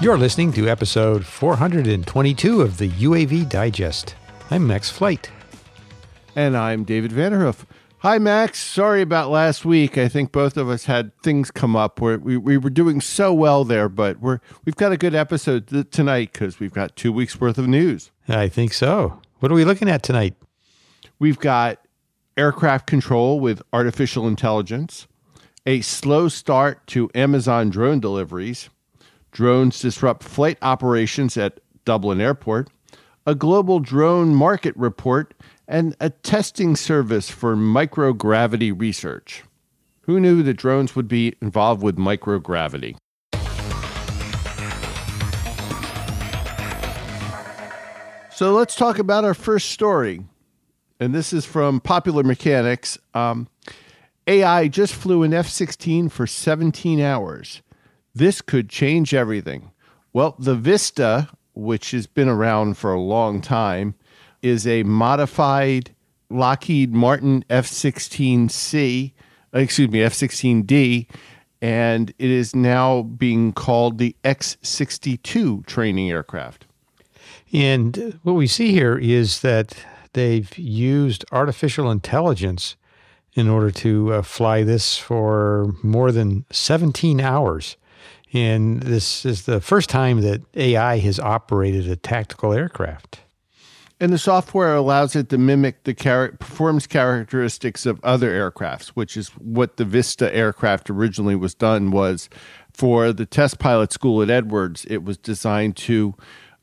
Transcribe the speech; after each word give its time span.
You're 0.00 0.16
listening 0.16 0.50
to 0.54 0.66
episode 0.66 1.26
422 1.26 2.62
of 2.62 2.78
the 2.78 2.88
UAV 2.88 3.46
Digest. 3.46 4.14
I'm 4.50 4.66
Max 4.66 4.88
Flight. 4.88 5.30
And 6.34 6.56
I'm 6.56 6.84
David 6.84 7.10
Vanderhoof. 7.10 7.66
Hi, 7.98 8.16
Max. 8.16 8.58
Sorry 8.60 9.02
about 9.02 9.28
last 9.28 9.66
week. 9.66 9.98
I 9.98 10.08
think 10.08 10.32
both 10.32 10.56
of 10.56 10.70
us 10.70 10.86
had 10.86 11.14
things 11.22 11.50
come 11.50 11.76
up 11.76 12.00
where 12.00 12.18
we, 12.18 12.38
we 12.38 12.56
were 12.56 12.70
doing 12.70 13.02
so 13.02 13.34
well 13.34 13.62
there, 13.62 13.90
but 13.90 14.20
we're 14.20 14.40
we've 14.64 14.76
got 14.76 14.90
a 14.90 14.96
good 14.96 15.14
episode 15.14 15.66
th- 15.66 15.90
tonight 15.90 16.32
because 16.32 16.58
we've 16.58 16.72
got 16.72 16.96
two 16.96 17.12
weeks 17.12 17.38
worth 17.38 17.58
of 17.58 17.68
news. 17.68 18.10
I 18.26 18.48
think 18.48 18.72
so. 18.72 19.20
What 19.40 19.52
are 19.52 19.54
we 19.54 19.66
looking 19.66 19.90
at 19.90 20.02
tonight? 20.02 20.34
We've 21.18 21.38
got 21.38 21.78
aircraft 22.38 22.86
control 22.86 23.38
with 23.38 23.60
artificial 23.70 24.26
intelligence, 24.26 25.06
a 25.66 25.82
slow 25.82 26.28
start 26.28 26.86
to 26.86 27.10
Amazon 27.14 27.68
drone 27.68 28.00
deliveries, 28.00 28.70
drones 29.32 29.80
disrupt 29.80 30.22
flight 30.22 30.58
operations 30.62 31.36
at 31.36 31.60
Dublin 31.84 32.20
Airport, 32.20 32.68
a 33.26 33.34
global 33.34 33.80
drone 33.80 34.34
market 34.34 34.76
report, 34.76 35.34
and 35.68 35.94
a 36.00 36.10
testing 36.10 36.76
service 36.76 37.30
for 37.30 37.56
microgravity 37.56 38.78
research. 38.78 39.44
Who 40.02 40.18
knew 40.18 40.42
that 40.42 40.54
drones 40.54 40.96
would 40.96 41.08
be 41.08 41.34
involved 41.40 41.82
with 41.82 41.96
microgravity? 41.96 42.96
So 48.32 48.54
let's 48.54 48.74
talk 48.74 48.98
about 48.98 49.24
our 49.24 49.34
first 49.34 49.70
story. 49.70 50.22
And 50.98 51.14
this 51.14 51.32
is 51.32 51.44
from 51.44 51.80
Popular 51.80 52.22
Mechanics. 52.22 52.98
Um, 53.14 53.48
AI 54.26 54.68
just 54.68 54.94
flew 54.94 55.22
an 55.22 55.34
F 55.34 55.46
16 55.46 56.08
for 56.08 56.26
17 56.26 57.00
hours. 57.00 57.62
This 58.14 58.40
could 58.40 58.68
change 58.68 59.14
everything. 59.14 59.70
Well, 60.12 60.34
the 60.38 60.56
Vista, 60.56 61.28
which 61.54 61.92
has 61.92 62.06
been 62.06 62.28
around 62.28 62.76
for 62.76 62.92
a 62.92 63.00
long 63.00 63.40
time, 63.40 63.94
is 64.42 64.66
a 64.66 64.82
modified 64.82 65.94
Lockheed 66.30 66.92
Martin 66.92 67.44
F 67.50 67.66
16C, 67.66 69.12
excuse 69.52 69.90
me, 69.90 70.02
F 70.02 70.12
16D, 70.12 71.06
and 71.60 72.10
it 72.18 72.30
is 72.30 72.54
now 72.54 73.02
being 73.02 73.52
called 73.52 73.98
the 73.98 74.16
X 74.24 74.56
62 74.62 75.62
training 75.66 76.10
aircraft. 76.10 76.66
And 77.52 78.18
what 78.22 78.34
we 78.34 78.46
see 78.46 78.72
here 78.72 78.96
is 78.96 79.40
that 79.40 79.74
they've 80.12 80.56
used 80.56 81.24
artificial 81.32 81.90
intelligence 81.90 82.76
in 83.34 83.48
order 83.48 83.70
to 83.70 84.14
uh, 84.14 84.22
fly 84.22 84.62
this 84.62 84.96
for 84.96 85.74
more 85.82 86.12
than 86.12 86.44
17 86.50 87.20
hours. 87.20 87.76
And 88.32 88.82
this 88.82 89.24
is 89.24 89.46
the 89.46 89.60
first 89.60 89.90
time 89.90 90.20
that 90.20 90.42
AI 90.54 90.98
has 90.98 91.18
operated 91.18 91.88
a 91.88 91.96
tactical 91.96 92.52
aircraft. 92.52 93.20
And 94.02 94.12
the 94.14 94.18
software 94.18 94.74
allows 94.74 95.14
it 95.14 95.28
to 95.28 95.36
mimic 95.36 95.84
the 95.84 95.92
char- 95.92 96.32
performance 96.32 96.86
characteristics 96.86 97.84
of 97.84 98.00
other 98.02 98.30
aircrafts, 98.30 98.88
which 98.88 99.14
is 99.14 99.28
what 99.36 99.76
the 99.76 99.84
Vista 99.84 100.34
aircraft 100.34 100.88
originally 100.88 101.36
was 101.36 101.54
done 101.54 101.90
was 101.90 102.30
for 102.72 103.12
the 103.12 103.26
test 103.26 103.58
pilot 103.58 103.92
school 103.92 104.22
at 104.22 104.30
Edwards. 104.30 104.86
It 104.88 105.04
was 105.04 105.18
designed 105.18 105.76
to 105.78 106.14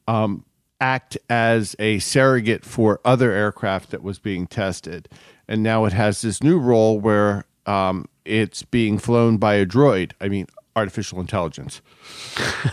um, 0.07 0.45
act 0.81 1.15
as 1.29 1.75
a 1.77 1.99
surrogate 1.99 2.65
for 2.65 2.99
other 3.05 3.31
aircraft 3.31 3.91
that 3.91 4.01
was 4.01 4.17
being 4.17 4.47
tested. 4.47 5.07
And 5.47 5.61
now 5.61 5.85
it 5.85 5.93
has 5.93 6.21
this 6.21 6.41
new 6.41 6.57
role 6.57 6.99
where 6.99 7.45
um, 7.67 8.05
it's 8.25 8.63
being 8.63 8.97
flown 8.97 9.37
by 9.37 9.55
a 9.55 9.65
droid. 9.65 10.13
I 10.19 10.27
mean, 10.27 10.47
artificial 10.77 11.19
intelligence. 11.19 11.81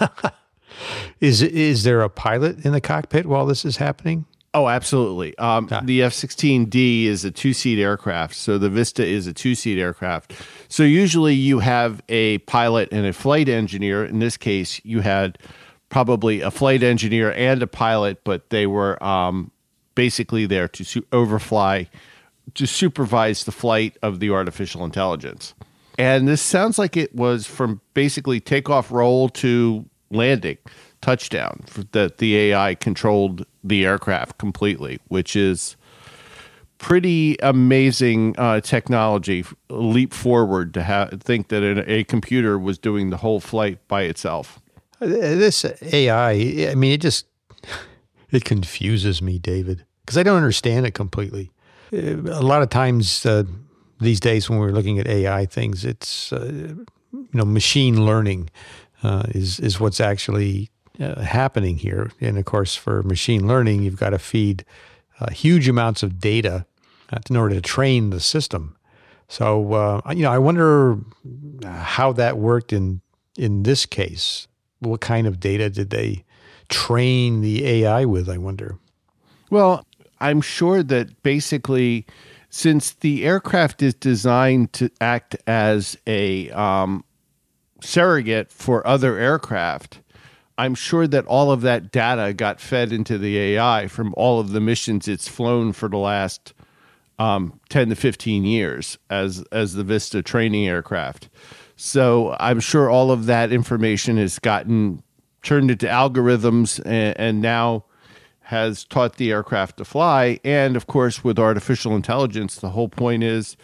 is 1.21 1.43
is 1.43 1.83
there 1.83 2.03
a 2.03 2.11
pilot 2.11 2.65
in 2.65 2.73
the 2.73 2.81
cockpit 2.81 3.27
while 3.27 3.47
this 3.47 3.65
is 3.65 3.79
happening? 3.79 4.27
Oh, 4.53 4.69
absolutely. 4.69 5.37
Um, 5.39 5.69
ah. 5.73 5.81
The 5.83 6.03
F 6.03 6.13
16D 6.13 7.07
is 7.07 7.25
a 7.25 7.33
two 7.33 7.53
seat 7.53 7.83
aircraft. 7.83 8.37
So 8.37 8.57
the 8.57 8.69
Vista 8.69 9.05
is 9.05 9.27
a 9.27 9.33
two 9.33 9.57
seat 9.57 9.81
aircraft. 9.81 10.33
So 10.69 10.85
usually 10.85 11.35
you 11.35 11.59
have 11.59 12.03
a 12.09 12.39
pilot 12.39 12.91
and 12.93 13.05
a 13.05 13.13
flight 13.13 13.49
engineer. 13.49 14.05
In 14.05 14.21
this 14.21 14.37
case, 14.37 14.81
you 14.85 15.01
had 15.01 15.39
probably 15.89 16.41
a 16.41 16.53
flight 16.53 16.85
engineer 16.85 17.33
and 17.33 17.63
a 17.63 17.67
pilot, 17.67 18.23
but 18.23 18.51
they 18.51 18.67
were 18.67 19.03
um, 19.03 19.51
basically 19.97 20.47
there 20.47 20.69
to 20.69 20.85
su- 20.85 21.07
overfly, 21.13 21.87
to 22.55 22.67
supervise 22.67 23.45
the 23.45 23.53
flight 23.53 23.97
of 24.03 24.21
the 24.21 24.31
artificial 24.31 24.85
intelligence. 24.85 25.55
And 25.99 26.27
this 26.27 26.43
sounds 26.43 26.79
like 26.79 26.97
it 26.97 27.15
was 27.15 27.47
from 27.47 27.81
basically 27.95 28.41
takeoff 28.41 28.91
roll 28.91 29.29
to 29.31 29.85
landing, 30.11 30.59
touchdown, 31.01 31.65
that 31.93 32.19
the 32.19 32.37
AI 32.37 32.75
controlled 32.75 33.47
the 33.63 33.85
aircraft 33.85 34.39
completely, 34.39 34.99
which 35.09 35.37
is 35.37 35.77
pretty 36.79 37.37
amazing 37.43 38.35
uh, 38.39 38.61
technology 38.61 39.45
leap 39.71 40.13
forward 40.13 40.75
to 40.75 40.85
ha- 40.85 41.09
think 41.19 41.49
that 41.49 41.63
a 41.89 42.05
computer 42.05 42.59
was 42.59 42.79
doing 42.79 43.11
the 43.11 43.17
whole 43.19 43.41
flight 43.41 43.79
by 43.89 44.03
itself. 44.03 44.61
This 45.01 45.65
AI, 45.93 46.31
I 46.71 46.75
mean, 46.75 46.93
it 46.93 47.01
just 47.01 47.27
it 48.31 48.45
confuses 48.45 49.23
me, 49.23 49.39
David, 49.39 49.85
because 50.03 50.19
I 50.19 50.23
don't 50.23 50.37
understand 50.37 50.87
it 50.87 50.93
completely. 50.93 51.53
Uh, 51.93 52.17
a 52.17 52.43
lot 52.43 52.63
of 52.63 52.71
times 52.71 53.25
uh, 53.25 53.45
these 54.01 54.21
days, 54.21 54.49
when 54.49 54.59
we're 54.59 54.73
looking 54.73 54.99
at 54.99 55.07
AI 55.07 55.47
things, 55.47 55.85
it's 55.85 56.33
uh, 56.33 56.75
you 57.13 57.29
know 57.33 57.45
machine 57.45 58.05
learning 58.05 58.51
uh, 59.03 59.25
is 59.29 59.61
is 59.61 59.81
what's 59.81 60.01
actually 60.01 60.71
uh, 61.01 61.21
happening 61.21 61.79
here. 61.79 62.11
And 62.21 62.39
of 62.39 62.45
course, 62.45 62.75
for 62.75 63.03
machine 63.03 63.47
learning, 63.47 63.83
you've 63.83 63.99
got 63.99 64.11
to 64.11 64.19
feed 64.19 64.65
huge 65.31 65.69
amounts 65.69 66.03
of 66.03 66.21
data 66.21 66.67
in 67.31 67.37
order 67.37 67.55
to 67.55 67.63
train 67.63 68.11
the 68.11 68.21
system. 68.21 68.77
So 69.29 70.03
you 70.11 70.23
know, 70.23 70.31
I 70.31 70.39
wonder 70.39 70.99
how 71.65 72.13
that 72.13 72.37
worked 72.37 72.73
in 72.73 73.01
in 73.37 73.63
this 73.63 73.87
case 73.87 74.49
what 74.85 75.01
kind 75.01 75.27
of 75.27 75.41
data 75.41 75.71
did 75.71 75.91
they 75.91 76.25
train 76.69 77.41
the 77.41 77.67
AI 77.67 78.05
with? 78.05 78.29
I 78.29 78.39
wonder. 78.39 78.79
Well, 79.51 79.85
I'm 80.21 80.41
sure 80.41 80.83
that 80.83 81.23
basically, 81.23 82.07
since 82.55 82.93
the 82.93 83.25
aircraft 83.25 83.83
is 83.83 83.95
designed 83.95 84.73
to 84.73 84.89
act 85.01 85.37
as 85.45 85.99
a 86.07 86.49
um, 86.53 87.05
surrogate 87.83 88.53
for 88.53 88.87
other 88.87 89.19
aircraft, 89.19 89.99
I'm 90.57 90.77
sure 90.77 91.09
that 91.09 91.27
all 91.27 91.51
of 91.51 91.63
that 91.63 91.91
data 91.91 92.33
got 92.33 92.61
fed 92.61 92.93
into 92.93 93.19
the 93.19 93.37
AI 93.37 93.89
from 93.89 94.15
all 94.17 94.39
of 94.39 94.53
the 94.53 94.61
missions 94.61 95.09
it's 95.09 95.27
flown 95.27 95.73
for 95.73 95.89
the 95.89 95.97
last 95.97 96.55
um, 97.19 97.59
10 97.71 97.89
to 97.89 97.97
15 97.97 98.45
years 98.45 98.99
as 99.11 99.43
as 99.51 99.75
the 99.75 99.83
Vista 99.83 100.23
training 100.23 100.69
aircraft. 100.69 101.29
So 101.75 102.37
I'm 102.39 102.61
sure 102.61 102.89
all 102.89 103.11
of 103.11 103.27
that 103.27 103.51
information 103.51 104.17
has 104.17 104.39
gotten 104.39 105.03
turned 105.43 105.73
into 105.73 105.87
algorithms 105.87 106.79
and, 106.87 107.19
and 107.19 107.43
now 107.43 107.87
has 108.45 108.85
taught 108.85 109.17
the 109.17 109.33
aircraft 109.33 109.79
to 109.79 109.85
fly. 109.85 110.39
And 110.45 110.77
of 110.77 110.87
course, 110.87 111.25
with 111.25 111.39
artificial 111.39 111.97
intelligence, 111.97 112.57
the 112.57 112.71
whole 112.71 112.89
point 112.89 113.23
is 113.23 113.57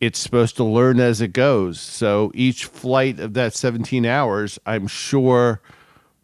it's 0.00 0.18
supposed 0.18 0.56
to 0.56 0.64
learn 0.64 0.98
as 1.00 1.20
it 1.20 1.32
goes. 1.32 1.78
So 1.80 2.32
each 2.34 2.64
flight 2.64 3.20
of 3.20 3.34
that 3.34 3.54
17 3.54 4.06
hours, 4.06 4.58
I'm 4.64 4.86
sure, 4.86 5.60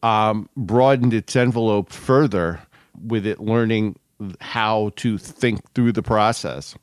um, 0.03 0.49
broadened 0.57 1.13
its 1.13 1.37
envelope 1.37 1.91
further 1.91 2.61
with 3.05 3.27
it 3.27 3.41
learning 3.41 3.99
how 4.41 4.93
to 4.97 5.19
think 5.19 5.61
through 5.75 5.93
the 5.93 6.03
process. 6.03 6.75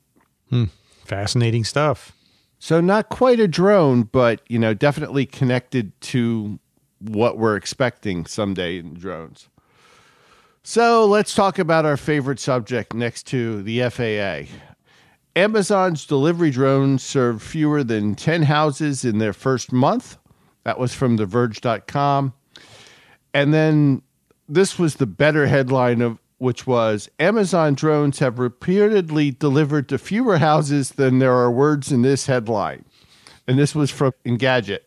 Hmm. 0.49 0.65
Fascinating 1.05 1.63
stuff. 1.63 2.11
So 2.59 2.79
not 2.79 3.09
quite 3.09 3.39
a 3.39 3.47
drone, 3.47 4.03
but 4.03 4.41
you 4.47 4.59
know, 4.59 4.73
definitely 4.73 5.25
connected 5.25 5.99
to 6.01 6.59
what 6.99 7.37
we're 7.37 7.55
expecting 7.55 8.25
someday 8.25 8.77
in 8.77 8.93
drones. 8.93 9.49
So 10.65 11.05
let's 11.05 11.35
talk 11.35 11.59
about 11.59 11.85
our 11.85 11.97
favorite 11.97 12.39
subject 12.39 12.93
next 12.93 13.23
to 13.27 13.61
the 13.63 13.81
FAA. 13.89 14.49
Amazon's 15.35 16.05
delivery 16.05 16.51
drones 16.51 17.03
served 17.03 17.41
fewer 17.41 17.83
than 17.83 18.15
10 18.15 18.43
houses 18.43 19.03
in 19.03 19.17
their 19.17 19.33
first 19.33 19.73
month. 19.73 20.17
That 20.63 20.79
was 20.79 20.93
from 20.93 21.17
TheVerge.com. 21.17 22.33
And 23.33 23.53
then 23.53 24.03
this 24.47 24.79
was 24.79 24.95
the 24.95 25.05
better 25.05 25.47
headline 25.47 26.01
of 26.01 26.17
which 26.37 26.65
was 26.65 27.09
Amazon 27.19 27.73
drones 27.73 28.19
have 28.19 28.39
repeatedly 28.39 29.31
delivered 29.31 29.89
to 29.89 29.97
fewer 29.97 30.37
houses 30.37 30.91
than 30.91 31.19
there 31.19 31.33
are 31.33 31.51
words 31.51 31.91
in 31.91 32.03
this 32.03 32.27
headline. 32.27 32.85
And 33.47 33.59
this 33.59 33.75
was 33.75 33.91
from 33.91 34.13
Engadget. 34.25 34.79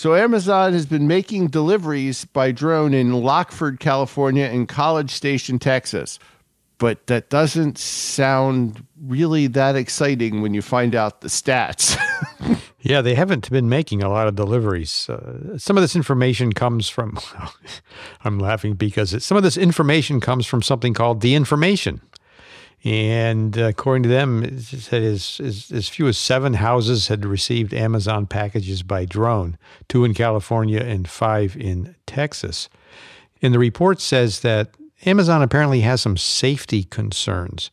So 0.00 0.14
Amazon 0.14 0.72
has 0.72 0.86
been 0.86 1.06
making 1.06 1.48
deliveries 1.48 2.24
by 2.24 2.52
drone 2.52 2.94
in 2.94 3.10
Lockeford, 3.10 3.80
California 3.80 4.46
and 4.46 4.66
College 4.66 5.10
Station, 5.10 5.58
Texas. 5.58 6.18
But 6.78 7.06
that 7.08 7.28
doesn't 7.28 7.76
sound 7.76 8.82
really 8.98 9.46
that 9.48 9.76
exciting 9.76 10.40
when 10.40 10.54
you 10.54 10.62
find 10.62 10.94
out 10.94 11.20
the 11.20 11.28
stats. 11.28 11.98
Yeah, 12.82 13.02
they 13.02 13.14
haven't 13.14 13.50
been 13.50 13.68
making 13.68 14.02
a 14.02 14.08
lot 14.08 14.26
of 14.26 14.36
deliveries. 14.36 15.08
Uh, 15.08 15.58
some 15.58 15.76
of 15.76 15.82
this 15.82 15.94
information 15.94 16.52
comes 16.52 16.88
from, 16.88 17.18
I'm 18.24 18.38
laughing 18.38 18.74
because 18.74 19.12
it, 19.12 19.22
some 19.22 19.36
of 19.36 19.42
this 19.42 19.58
information 19.58 20.18
comes 20.18 20.46
from 20.46 20.62
something 20.62 20.94
called 20.94 21.20
the 21.20 21.34
information. 21.34 22.00
And 22.82 23.58
uh, 23.58 23.64
according 23.64 24.04
to 24.04 24.08
them, 24.08 24.42
it 24.42 24.60
said 24.60 25.02
as, 25.02 25.38
as, 25.44 25.70
as 25.70 25.88
few 25.88 26.08
as 26.08 26.16
seven 26.16 26.54
houses 26.54 27.08
had 27.08 27.26
received 27.26 27.74
Amazon 27.74 28.26
packages 28.26 28.82
by 28.82 29.04
drone, 29.04 29.58
two 29.88 30.04
in 30.04 30.14
California 30.14 30.80
and 30.80 31.08
five 31.08 31.56
in 31.56 31.94
Texas. 32.06 32.70
And 33.42 33.52
the 33.52 33.58
report 33.58 34.00
says 34.00 34.40
that 34.40 34.70
Amazon 35.04 35.42
apparently 35.42 35.80
has 35.80 36.00
some 36.00 36.16
safety 36.16 36.84
concerns. 36.84 37.70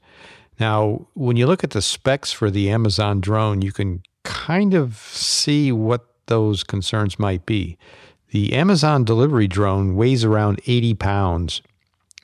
Now, 0.60 1.08
when 1.14 1.38
you 1.38 1.46
look 1.48 1.64
at 1.64 1.72
the 1.72 1.82
specs 1.82 2.32
for 2.32 2.50
the 2.50 2.70
Amazon 2.70 3.22
drone, 3.22 3.62
you 3.62 3.72
can 3.72 4.02
kind 4.24 4.74
of 4.74 4.98
see 4.98 5.72
what 5.72 6.06
those 6.26 6.64
concerns 6.64 7.18
might 7.18 7.46
be. 7.46 7.78
The 8.32 8.54
Amazon 8.54 9.06
delivery 9.06 9.48
drone 9.48 9.96
weighs 9.96 10.26
around 10.26 10.60
80 10.66 10.96
pounds 10.96 11.62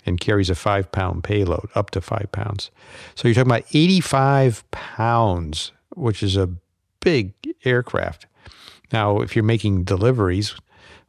and 0.06 0.20
carries 0.20 0.50
a 0.50 0.56
five 0.56 0.92
pound 0.92 1.24
payload, 1.24 1.70
up 1.76 1.92
to 1.92 2.02
five 2.02 2.30
pounds. 2.32 2.72
So 3.16 3.28
you're 3.28 3.36
talking 3.36 3.52
about 3.52 3.66
85 3.74 4.70
pounds, 4.72 5.72
which 5.96 6.24
is 6.24 6.36
a 6.36 6.50
big 7.00 7.34
aircraft. 7.64 8.26
Now, 8.92 9.22
if 9.22 9.36
you're 9.36 9.44
making 9.44 9.84
deliveries 9.84 10.56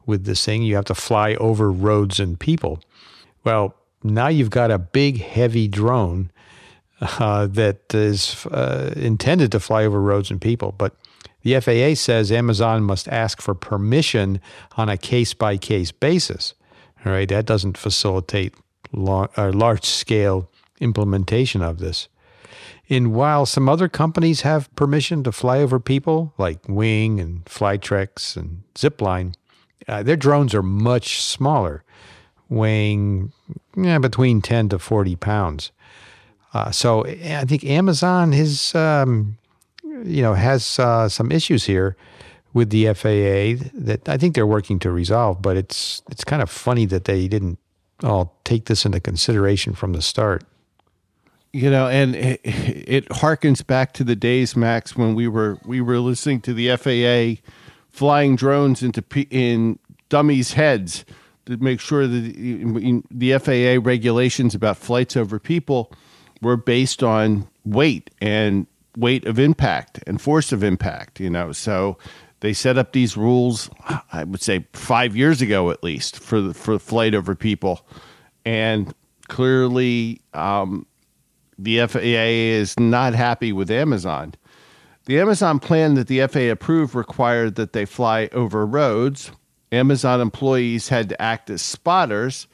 with 0.05 0.25
this 0.25 0.43
thing, 0.43 0.63
you 0.63 0.75
have 0.75 0.85
to 0.85 0.95
fly 0.95 1.35
over 1.35 1.71
roads 1.71 2.19
and 2.19 2.39
people. 2.39 2.79
Well, 3.43 3.75
now 4.03 4.27
you've 4.27 4.49
got 4.49 4.71
a 4.71 4.79
big, 4.79 5.21
heavy 5.21 5.67
drone 5.67 6.31
uh, 7.01 7.47
that 7.47 7.93
is 7.93 8.45
uh, 8.47 8.93
intended 8.95 9.51
to 9.51 9.59
fly 9.59 9.85
over 9.85 10.01
roads 10.01 10.31
and 10.31 10.41
people. 10.41 10.71
But 10.71 10.95
the 11.41 11.59
FAA 11.59 11.95
says 11.95 12.31
Amazon 12.31 12.83
must 12.83 13.07
ask 13.07 13.41
for 13.41 13.53
permission 13.53 14.41
on 14.77 14.89
a 14.89 14.97
case 14.97 15.33
by 15.33 15.57
case 15.57 15.91
basis. 15.91 16.55
All 17.05 17.11
right, 17.11 17.29
that 17.29 17.45
doesn't 17.45 17.77
facilitate 17.77 18.55
long, 18.95 19.29
uh, 19.37 19.51
large 19.51 19.85
scale 19.85 20.49
implementation 20.79 21.61
of 21.61 21.79
this. 21.79 22.07
And 22.89 23.13
while 23.13 23.45
some 23.45 23.67
other 23.67 23.89
companies 23.89 24.41
have 24.41 24.73
permission 24.75 25.23
to 25.23 25.31
fly 25.31 25.59
over 25.59 25.79
people, 25.79 26.33
like 26.37 26.59
Wing 26.67 27.19
and 27.19 27.43
Flytrex 27.45 28.37
and 28.37 28.61
Zipline, 28.75 29.33
uh, 29.87 30.03
their 30.03 30.15
drones 30.15 30.53
are 30.53 30.63
much 30.63 31.21
smaller, 31.21 31.83
weighing 32.47 33.31
yeah, 33.75 33.97
between 33.97 34.41
10 34.41 34.69
to 34.69 34.79
40 34.79 35.15
pounds. 35.15 35.71
Uh, 36.53 36.71
so 36.71 37.05
I 37.05 37.43
think 37.45 37.65
Amazon 37.65 38.33
is, 38.33 38.73
um, 38.75 39.37
you 40.03 40.21
know, 40.21 40.33
has 40.33 40.79
uh, 40.79 41.09
some 41.09 41.31
issues 41.31 41.65
here 41.65 41.97
with 42.53 42.69
the 42.69 42.85
FAA 42.93 43.67
that 43.73 44.07
I 44.07 44.17
think 44.17 44.35
they're 44.35 44.47
working 44.47 44.79
to 44.79 44.91
resolve. 44.91 45.41
But 45.41 45.57
it's 45.57 46.01
it's 46.09 46.23
kind 46.23 46.41
of 46.41 46.49
funny 46.49 46.85
that 46.85 47.03
they 47.03 47.27
didn't 47.27 47.59
all 48.03 48.37
take 48.43 48.65
this 48.65 48.85
into 48.85 48.99
consideration 48.99 49.73
from 49.73 49.93
the 49.93 50.01
start. 50.01 50.43
You 51.53 51.69
know, 51.69 51.87
and 51.87 52.15
it, 52.15 52.41
it 52.43 53.09
harkens 53.09 53.65
back 53.65 53.93
to 53.93 54.03
the 54.03 54.15
days, 54.15 54.55
Max, 54.55 54.95
when 54.95 55.15
we 55.15 55.27
were 55.27 55.57
we 55.65 55.79
were 55.79 55.99
listening 55.99 56.41
to 56.41 56.53
the 56.53 56.75
FAA 56.75 57.41
flying 57.89 58.35
drones 58.35 58.83
into 58.83 59.03
in 59.29 59.79
dummies' 60.09 60.53
heads 60.53 61.05
to 61.45 61.57
make 61.57 61.79
sure 61.79 62.07
that 62.07 63.03
the 63.09 63.37
FAA 63.37 63.81
regulations 63.87 64.53
about 64.53 64.77
flights 64.77 65.15
over 65.15 65.39
people 65.39 65.93
were 66.41 66.57
based 66.57 67.03
on 67.03 67.47
weight 67.63 68.09
and 68.19 68.67
weight 68.97 69.25
of 69.25 69.39
impact 69.39 69.99
and 70.07 70.21
force 70.21 70.51
of 70.51 70.63
impact, 70.63 71.19
you 71.19 71.29
know. 71.29 71.51
So 71.51 71.97
they 72.45 72.53
set 72.53 72.77
up 72.77 72.91
these 72.91 73.17
rules, 73.17 73.71
I 74.13 74.23
would 74.23 74.41
say 74.41 74.67
five 74.73 75.15
years 75.15 75.41
ago 75.41 75.71
at 75.71 75.83
least, 75.83 76.19
for 76.19 76.39
the, 76.39 76.53
for 76.53 76.77
flight 76.77 77.15
over 77.15 77.33
people. 77.33 77.87
And 78.45 78.93
clearly, 79.27 80.21
um, 80.35 80.85
the 81.57 81.87
FAA 81.87 81.99
is 81.99 82.79
not 82.79 83.15
happy 83.15 83.51
with 83.51 83.71
Amazon. 83.71 84.35
The 85.05 85.19
Amazon 85.19 85.59
plan 85.59 85.95
that 85.95 86.07
the 86.07 86.27
FAA 86.27 86.51
approved 86.51 86.93
required 86.93 87.55
that 87.55 87.73
they 87.73 87.85
fly 87.85 88.29
over 88.31 88.63
roads. 88.63 89.31
Amazon 89.71 90.21
employees 90.21 90.89
had 90.89 91.09
to 91.09 91.19
act 91.19 91.49
as 91.49 91.63
spotters 91.63 92.47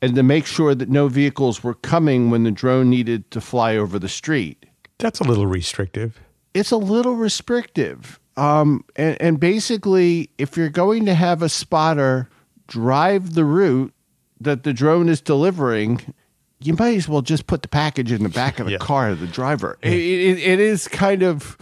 and 0.00 0.14
to 0.14 0.22
make 0.22 0.46
sure 0.46 0.76
that 0.76 0.88
no 0.88 1.08
vehicles 1.08 1.64
were 1.64 1.74
coming 1.74 2.30
when 2.30 2.44
the 2.44 2.52
drone 2.52 2.88
needed 2.88 3.28
to 3.32 3.40
fly 3.40 3.76
over 3.76 3.98
the 3.98 4.08
street. 4.08 4.64
That's 4.98 5.18
a 5.18 5.24
little 5.24 5.46
restrictive. 5.46 6.20
It's 6.54 6.70
a 6.70 6.76
little 6.76 7.16
restrictive. 7.16 8.20
Um, 8.38 8.84
and, 8.94 9.20
and 9.20 9.40
basically, 9.40 10.30
if 10.38 10.56
you're 10.56 10.68
going 10.68 11.06
to 11.06 11.14
have 11.14 11.42
a 11.42 11.48
spotter 11.48 12.28
drive 12.68 13.34
the 13.34 13.44
route 13.44 13.92
that 14.40 14.62
the 14.62 14.72
drone 14.72 15.08
is 15.08 15.20
delivering, 15.20 16.14
you 16.60 16.74
might 16.74 16.96
as 16.96 17.08
well 17.08 17.20
just 17.20 17.48
put 17.48 17.62
the 17.62 17.68
package 17.68 18.12
in 18.12 18.22
the 18.22 18.28
back 18.28 18.60
of 18.60 18.66
the 18.66 18.72
yeah. 18.72 18.78
car 18.78 19.10
of 19.10 19.18
the 19.18 19.26
driver. 19.26 19.76
Yeah. 19.82 19.90
It, 19.90 19.98
it, 19.98 20.38
it 20.38 20.60
is 20.60 20.86
kind 20.86 21.24
of, 21.24 21.58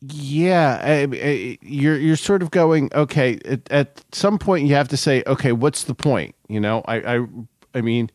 yeah, 0.00 1.06
you're 1.62 1.98
you're 1.98 2.16
sort 2.16 2.42
of 2.42 2.52
going 2.52 2.90
okay. 2.94 3.38
At, 3.44 3.70
at, 3.70 4.04
some 4.12 4.38
point, 4.38 4.66
you 4.66 4.74
have 4.74 4.88
to 4.88 4.96
say, 4.96 5.24
okay, 5.26 5.52
what's 5.52 5.84
the 5.84 5.94
point? 5.94 6.36
You 6.48 6.60
know, 6.60 6.82
I, 6.86 7.16
I 7.16 7.26
I 7.74 7.80
mean, 7.80 8.08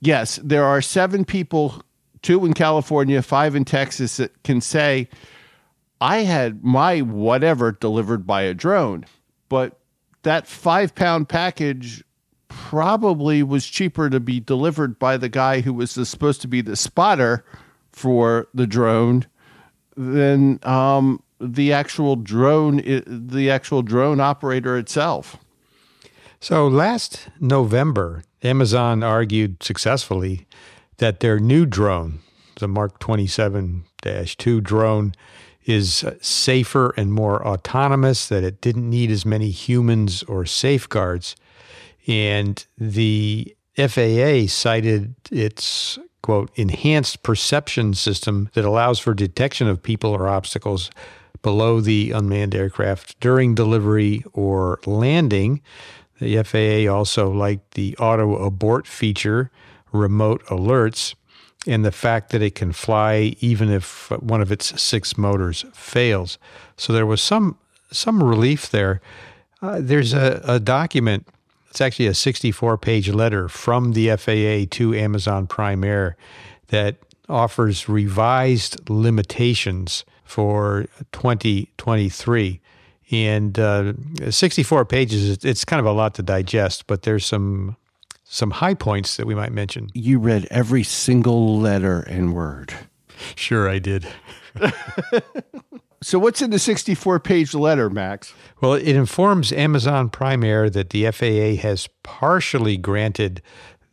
yes, 0.00 0.40
there 0.42 0.64
are 0.64 0.82
seven 0.82 1.24
people, 1.24 1.80
two 2.22 2.44
in 2.44 2.54
California, 2.54 3.22
five 3.22 3.54
in 3.54 3.64
Texas, 3.64 4.16
that 4.16 4.42
can 4.42 4.60
say, 4.60 5.08
I 6.02 6.24
had 6.24 6.64
my 6.64 7.00
whatever 7.00 7.70
delivered 7.70 8.26
by 8.26 8.42
a 8.42 8.54
drone, 8.54 9.04
but 9.48 9.78
that 10.24 10.48
five 10.48 10.96
pound 10.96 11.28
package 11.28 12.02
probably 12.48 13.44
was 13.44 13.64
cheaper 13.64 14.10
to 14.10 14.18
be 14.18 14.40
delivered 14.40 14.98
by 14.98 15.16
the 15.16 15.28
guy 15.28 15.60
who 15.60 15.72
was 15.72 15.92
supposed 15.92 16.40
to 16.40 16.48
be 16.48 16.60
the 16.60 16.74
spotter 16.74 17.44
for 17.92 18.48
the 18.52 18.66
drone 18.66 19.26
than 19.96 20.58
um, 20.64 21.22
the 21.40 21.72
actual 21.72 22.16
drone, 22.16 22.82
the 23.06 23.48
actual 23.48 23.82
drone 23.82 24.18
operator 24.18 24.76
itself. 24.76 25.36
So 26.40 26.66
last 26.66 27.28
November, 27.38 28.24
Amazon 28.42 29.04
argued 29.04 29.62
successfully 29.62 30.48
that 30.96 31.20
their 31.20 31.38
new 31.38 31.64
drone, 31.64 32.18
the 32.58 32.66
Mark 32.66 32.98
27 32.98 33.84
2 34.02 34.60
drone, 34.60 35.14
is 35.64 36.04
safer 36.20 36.90
and 36.96 37.12
more 37.12 37.46
autonomous, 37.46 38.28
that 38.28 38.44
it 38.44 38.60
didn't 38.60 38.88
need 38.88 39.10
as 39.10 39.24
many 39.24 39.50
humans 39.50 40.22
or 40.24 40.44
safeguards. 40.44 41.36
And 42.06 42.64
the 42.76 43.54
FAA 43.76 44.46
cited 44.48 45.14
its 45.30 45.98
quote 46.22 46.50
enhanced 46.56 47.22
perception 47.22 47.94
system 47.94 48.48
that 48.54 48.64
allows 48.64 48.98
for 48.98 49.14
detection 49.14 49.68
of 49.68 49.82
people 49.82 50.10
or 50.10 50.28
obstacles 50.28 50.90
below 51.42 51.80
the 51.80 52.12
unmanned 52.12 52.54
aircraft 52.54 53.18
during 53.18 53.54
delivery 53.54 54.24
or 54.32 54.78
landing 54.86 55.60
the 56.22 56.42
FAA 56.44 56.92
also 56.92 57.30
liked 57.30 57.72
the 57.74 57.96
auto 57.96 58.36
abort 58.36 58.86
feature, 58.86 59.50
remote 59.92 60.44
alerts, 60.46 61.14
and 61.66 61.84
the 61.84 61.92
fact 61.92 62.30
that 62.30 62.42
it 62.42 62.54
can 62.54 62.72
fly 62.72 63.36
even 63.40 63.70
if 63.70 64.10
one 64.20 64.40
of 64.40 64.50
its 64.50 64.80
six 64.80 65.16
motors 65.16 65.64
fails. 65.72 66.38
So 66.76 66.92
there 66.92 67.06
was 67.06 67.20
some 67.20 67.58
some 67.90 68.22
relief 68.22 68.70
there. 68.70 69.00
Uh, 69.60 69.78
there's 69.80 70.12
a, 70.12 70.40
a 70.44 70.58
document. 70.58 71.26
It's 71.68 71.80
actually 71.80 72.06
a 72.06 72.14
64 72.14 72.78
page 72.78 73.08
letter 73.08 73.48
from 73.48 73.92
the 73.92 74.16
FAA 74.16 74.66
to 74.76 74.94
Amazon 74.94 75.46
Prime 75.46 75.84
Air 75.84 76.16
that 76.68 76.96
offers 77.28 77.88
revised 77.88 78.90
limitations 78.90 80.04
for 80.24 80.86
2023 81.12 82.60
and 83.10 83.58
uh, 83.58 83.92
64 84.30 84.86
pages 84.86 85.44
it's 85.44 85.64
kind 85.64 85.78
of 85.78 85.86
a 85.86 85.92
lot 85.92 86.14
to 86.14 86.22
digest 86.22 86.86
but 86.86 87.02
there's 87.02 87.26
some 87.26 87.76
some 88.32 88.50
high 88.50 88.72
points 88.72 89.18
that 89.18 89.26
we 89.26 89.34
might 89.34 89.52
mention. 89.52 89.90
You 89.92 90.18
read 90.18 90.48
every 90.50 90.84
single 90.84 91.58
letter 91.58 92.00
and 92.00 92.34
word. 92.34 92.72
Sure 93.36 93.68
i 93.68 93.78
did. 93.78 94.06
So 96.04 96.18
what's 96.18 96.42
in 96.42 96.50
the 96.50 96.58
64 96.58 97.20
page 97.20 97.54
letter 97.54 97.88
max? 97.88 98.34
Well 98.60 98.72
it 98.72 98.96
informs 98.96 99.52
amazon 99.52 100.10
prime 100.10 100.42
air 100.42 100.68
that 100.68 100.90
the 100.90 101.08
faa 101.12 101.54
has 101.62 101.88
partially 102.02 102.76
granted 102.76 103.40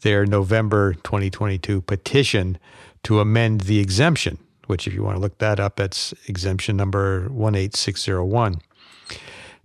their 0.01 0.25
november 0.25 0.95
2022 0.95 1.81
petition 1.81 2.57
to 3.03 3.19
amend 3.19 3.61
the 3.61 3.77
exemption 3.77 4.39
which 4.65 4.87
if 4.87 4.93
you 4.95 5.03
want 5.03 5.17
to 5.17 5.21
look 5.21 5.37
that 5.37 5.59
up 5.59 5.75
that's 5.75 6.15
exemption 6.27 6.75
number 6.75 7.27
18601 7.27 8.59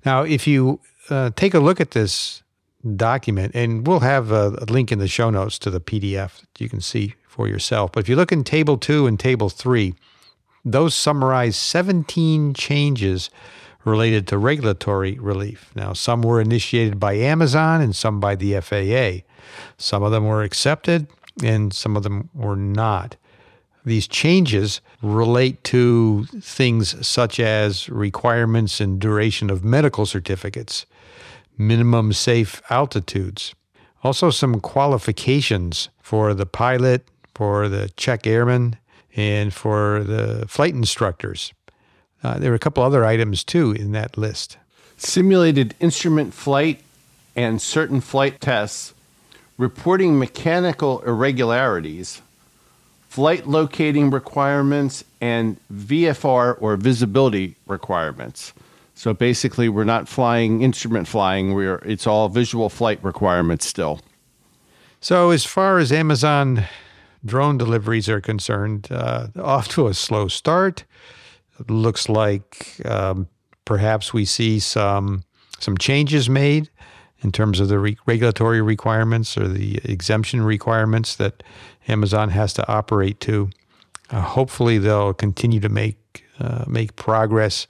now, 0.05 0.23
if 0.23 0.47
you 0.47 0.81
uh, 1.09 1.31
take 1.35 1.55
a 1.55 1.61
look 1.61 1.81
at 1.81 1.93
this 1.93 2.43
document, 2.97 3.53
and 3.55 3.87
we'll 3.87 4.01
have 4.01 4.31
a, 4.31 4.51
link 4.69 4.93
in 4.93 4.99
the 4.99 5.09
show 5.09 5.31
notes 5.31 5.59
to 5.61 5.71
the 5.71 5.81
PDF 5.81 6.41
that 6.41 6.61
you 6.61 6.69
can 6.69 6.81
see 6.81 7.15
for 7.27 7.49
yourself. 7.49 7.93
But 7.93 8.01
if 8.01 8.09
you 8.09 8.17
look 8.17 8.33
in 8.33 8.45
Table 8.45 8.79
2 8.79 9.07
and 9.07 9.19
Table 9.19 9.49
3, 9.49 9.95
those 10.65 10.95
summarize 10.95 11.57
17 11.57 12.55
changes 12.55 13.31
related 13.85 14.27
to 14.29 14.39
regulatory 14.39 15.19
relief. 15.19 15.71
Now, 15.75 15.93
some 15.93 16.23
were 16.23 16.41
initiated 16.41 16.99
by 16.99 17.15
Amazon 17.15 17.81
and 17.81 17.95
some 17.95 18.19
by 18.19 18.35
the 18.35 18.61
FAA. 18.61 19.27
Some 19.77 20.03
of 20.03 20.11
them 20.11 20.25
were 20.25 20.43
accepted 20.43 21.07
and 21.43 21.73
some 21.73 21.97
of 21.97 22.03
them 22.03 22.31
were 22.33 22.57
not. 22.57 23.17
These 23.85 24.09
changes 24.09 24.81
relate 25.03 25.63
to 25.65 26.25
things 26.41 27.07
such 27.07 27.39
as 27.39 27.89
requirements 27.91 28.81
and 28.81 28.99
duration 28.99 29.51
of 29.51 29.63
medical 29.63 30.07
certificates, 30.07 30.87
minimum 31.57 32.13
safe 32.13 32.63
altitudes, 32.71 33.55
also 34.03 34.31
some 34.31 34.61
qualifications 34.61 35.89
for 36.03 36.35
the 36.35 36.47
pilot, 36.47 37.07
for 37.35 37.69
the 37.69 37.91
check 37.97 38.27
airman, 38.27 38.77
and 39.17 39.53
for 39.53 40.03
the 40.05 40.47
flight 40.49 40.75
instructors. 40.75 41.53
Uh, 42.23 42.39
there 42.39 42.53
are 42.53 42.57
a 42.57 42.59
couple 42.59 42.83
other 42.83 43.05
items 43.05 43.45
too 43.45 43.73
in 43.73 43.93
that 43.93 44.17
list. 44.17 44.57
Simulated 44.97 45.75
instrument 45.81 46.33
flight 46.33 46.83
and 47.37 47.61
certain 47.61 48.01
flight 48.01 48.41
tests, 48.41 48.95
reporting 49.59 50.19
mechanical 50.19 51.01
irregularities, 51.01 52.23
flight 53.09 53.47
locating 53.47 54.11
requirements, 54.11 55.05
and 55.21 55.59
VFR 55.73 56.57
or 56.61 56.77
visibility 56.77 57.57
requirements. 57.67 58.53
So 58.95 59.13
basically, 59.13 59.69
we're 59.69 59.85
not 59.85 60.09
flying 60.09 60.63
instrument 60.63 61.09
flying. 61.09 61.55
We're 61.55 61.77
it's 61.85 62.07
all 62.07 62.29
visual 62.29 62.69
flight 62.69 63.03
requirements 63.03 63.67
still. 63.67 64.01
So 65.01 65.31
as 65.31 65.45
far 65.45 65.79
as 65.79 65.93
Amazon 65.93 66.65
drone 67.25 67.59
deliveries 67.59 68.09
are 68.09 68.21
concerned, 68.21 68.89
uh, 68.91 69.29
off 69.37 69.69
to 69.69 69.89
a 69.89 69.95
slow 69.95 70.29
start. 70.29 70.85
It 71.59 71.71
looks 71.71 72.09
like 72.09 72.81
um, 72.85 73.29
perhaps 73.65 74.13
we 74.13 74.25
see 74.25 74.59
some 74.61 75.25
some 75.59 75.77
changes 75.79 76.29
made 76.29 76.69
in 77.21 77.33
terms 77.33 77.59
of 77.59 77.69
the 77.69 77.79
re- 77.79 77.97
regulatory 78.07 78.61
requirements 78.61 79.37
or 79.39 79.49
the 79.49 79.81
exemption 79.85 80.43
requirements 80.43 81.17
that 81.17 81.43
Amazon 81.89 82.31
has 82.31 82.53
to 82.55 82.69
operate 82.69 83.19
to. 83.21 83.51
Uh, 84.11 84.21
hopefully, 84.21 84.79
they'll 84.79 85.15
continue 85.15 85.61
to 85.61 85.69
make 85.69 86.25
uh, 86.39 86.65
make 86.67 86.97
progress 86.97 87.67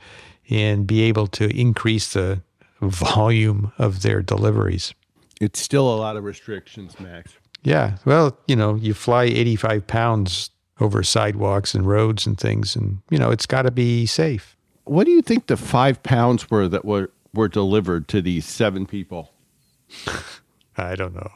and 0.50 0.86
be 0.86 1.02
able 1.02 1.26
to 1.28 1.48
increase 1.58 2.12
the 2.12 2.42
volume 2.80 3.72
of 3.78 4.02
their 4.02 4.22
deliveries. 4.22 4.94
It's 5.40 5.60
still 5.60 5.92
a 5.92 5.96
lot 5.96 6.16
of 6.16 6.24
restrictions, 6.24 6.98
Max. 7.00 7.34
Yeah. 7.62 7.96
Well, 8.04 8.38
you 8.46 8.56
know, 8.56 8.74
you 8.74 8.94
fly 8.94 9.24
85 9.24 9.86
pounds 9.86 10.50
over 10.80 11.02
sidewalks 11.02 11.74
and 11.74 11.86
roads 11.86 12.26
and 12.26 12.38
things, 12.38 12.76
and, 12.76 12.98
you 13.10 13.18
know, 13.18 13.30
it's 13.30 13.46
got 13.46 13.62
to 13.62 13.70
be 13.70 14.06
safe. 14.06 14.56
What 14.84 15.04
do 15.04 15.12
you 15.12 15.22
think 15.22 15.46
the 15.46 15.56
five 15.56 16.02
pounds 16.02 16.50
were 16.50 16.68
that 16.68 16.84
were, 16.84 17.10
were 17.32 17.48
delivered 17.48 18.06
to 18.08 18.20
these 18.20 18.44
seven 18.44 18.86
people? 18.86 19.32
I 20.76 20.94
don't 20.94 21.14
know. 21.14 21.30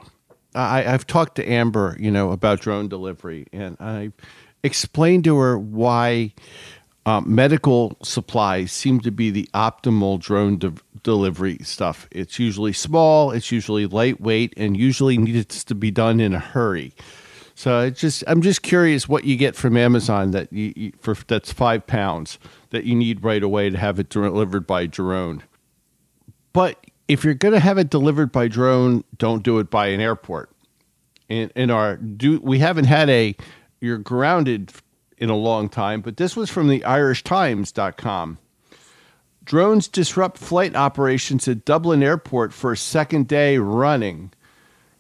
I, 0.55 0.85
I've 0.93 1.07
talked 1.07 1.37
to 1.37 1.49
Amber, 1.49 1.97
you 1.99 2.11
know, 2.11 2.33
about 2.33 2.61
drone 2.61 2.89
delivery, 2.89 3.47
and 3.53 3.77
I 3.81 4.13
explained 4.63 5.25
to 5.25 5.37
her 5.37 5.59
why 5.59 6.35
uh, 7.09 7.23
medical 7.23 7.97
supplies 8.03 8.71
seem 8.71 9.01
to 9.01 9.11
be 9.11 9.31
the 9.31 9.49
optimal 9.55 10.21
drone 10.21 10.59
de- 10.59 10.75
delivery 11.03 11.57
stuff. 11.63 12.07
It's 12.11 12.39
usually 12.39 12.75
small, 12.75 13.31
it's 13.31 13.51
usually 13.51 13.87
lightweight, 13.87 14.53
and 14.59 14.77
usually 14.77 15.17
needs 15.17 15.65
to 15.65 15.75
be 15.75 15.91
done 15.91 16.21
in 16.21 16.35
a 16.35 16.39
hurry. 16.39 16.93
So 17.55 17.81
it 17.81 17.97
just 17.97 18.23
I'm 18.27 18.43
just 18.43 18.61
curious 18.61 19.09
what 19.09 19.25
you 19.25 19.37
get 19.37 19.57
from 19.57 19.75
Amazon 19.79 20.33
that 20.33 20.53
you, 20.53 20.75
you, 20.77 20.93
for 21.01 21.15
that's 21.15 21.51
five 21.51 21.87
pounds 21.87 22.39
that 22.71 22.85
you 22.85 22.95
need 22.95 23.25
right 23.25 23.43
away 23.43 23.71
to 23.71 23.79
have 23.79 23.99
it 23.99 24.11
delivered 24.11 24.67
by 24.67 24.85
drone. 24.85 25.43
But 26.53 26.79
if 27.09 27.25
you're 27.25 27.33
going 27.33 27.55
to 27.55 27.61
have 27.61 27.79
it 27.79 27.89
delivered 27.89 28.33
by 28.33 28.49
drone, 28.49 29.03
don't 29.17 29.43
do 29.43 29.59
it 29.61 29.71
by 29.71 29.87
an 29.87 30.01
airport. 30.03 30.51
In 31.31 31.51
in 31.57 31.71
our 31.71 31.97
do 31.97 32.39
we 32.43 32.59
haven't 32.59 32.85
had 32.85 33.09
a 33.09 33.35
you're 33.81 33.97
grounded 33.97 34.73
in 35.19 35.31
a 35.31 35.37
long 35.37 35.69
time, 35.69 36.01
but 36.01 36.17
this 36.17 36.37
was 36.37 36.51
from 36.51 36.69
the 36.69 36.81
irishtimes.com. 36.81 38.39
Drones 39.45 39.89
disrupt 39.89 40.37
flight 40.39 40.77
operations 40.77 41.49
at 41.49 41.65
Dublin 41.65 42.03
Airport 42.03 42.53
for 42.53 42.73
a 42.73 42.77
second 42.77 43.29
day 43.29 43.59
running. 43.59 44.31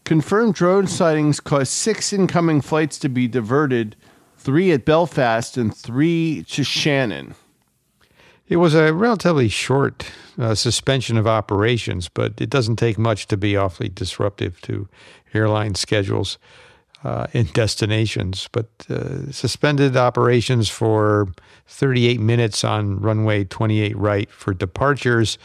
Confirmed 0.05 0.55
drone 0.55 0.87
sightings 0.87 1.39
caused 1.39 1.71
six 1.71 2.13
incoming 2.15 2.63
flights 2.63 2.99
to 3.01 3.11
be 3.11 3.29
diverted, 3.29 3.95
three 4.39 4.73
at 4.73 4.87
Belfast 4.87 5.59
and 5.59 5.77
three 5.77 6.45
to 6.49 6.65
Shannon. 6.65 7.35
It 8.49 8.57
was 8.57 8.75
a 8.75 8.95
relatively 8.95 9.49
short 9.49 10.11
uh, 10.39 10.55
suspension 10.55 11.19
of 11.19 11.27
operations, 11.27 12.09
but 12.09 12.41
it 12.41 12.49
doesn't 12.49 12.77
take 12.77 12.97
much 12.97 13.27
to 13.27 13.37
be 13.37 13.55
awfully 13.55 13.91
disruptive 13.91 14.59
to 14.63 14.89
airline 15.35 15.75
schedules 15.75 16.39
uh, 17.05 17.27
in 17.33 17.47
destinations, 17.47 18.49
but 18.53 18.69
uh, 18.91 19.31
suspended 19.31 19.97
operations 19.97 20.69
for 20.69 21.29
38 21.67 22.21
minutes 22.21 22.65
on 22.65 23.01
runway 23.01 23.45
28 23.45 23.97
right 23.97 24.31
for 24.31 24.53
departures, 24.53 25.39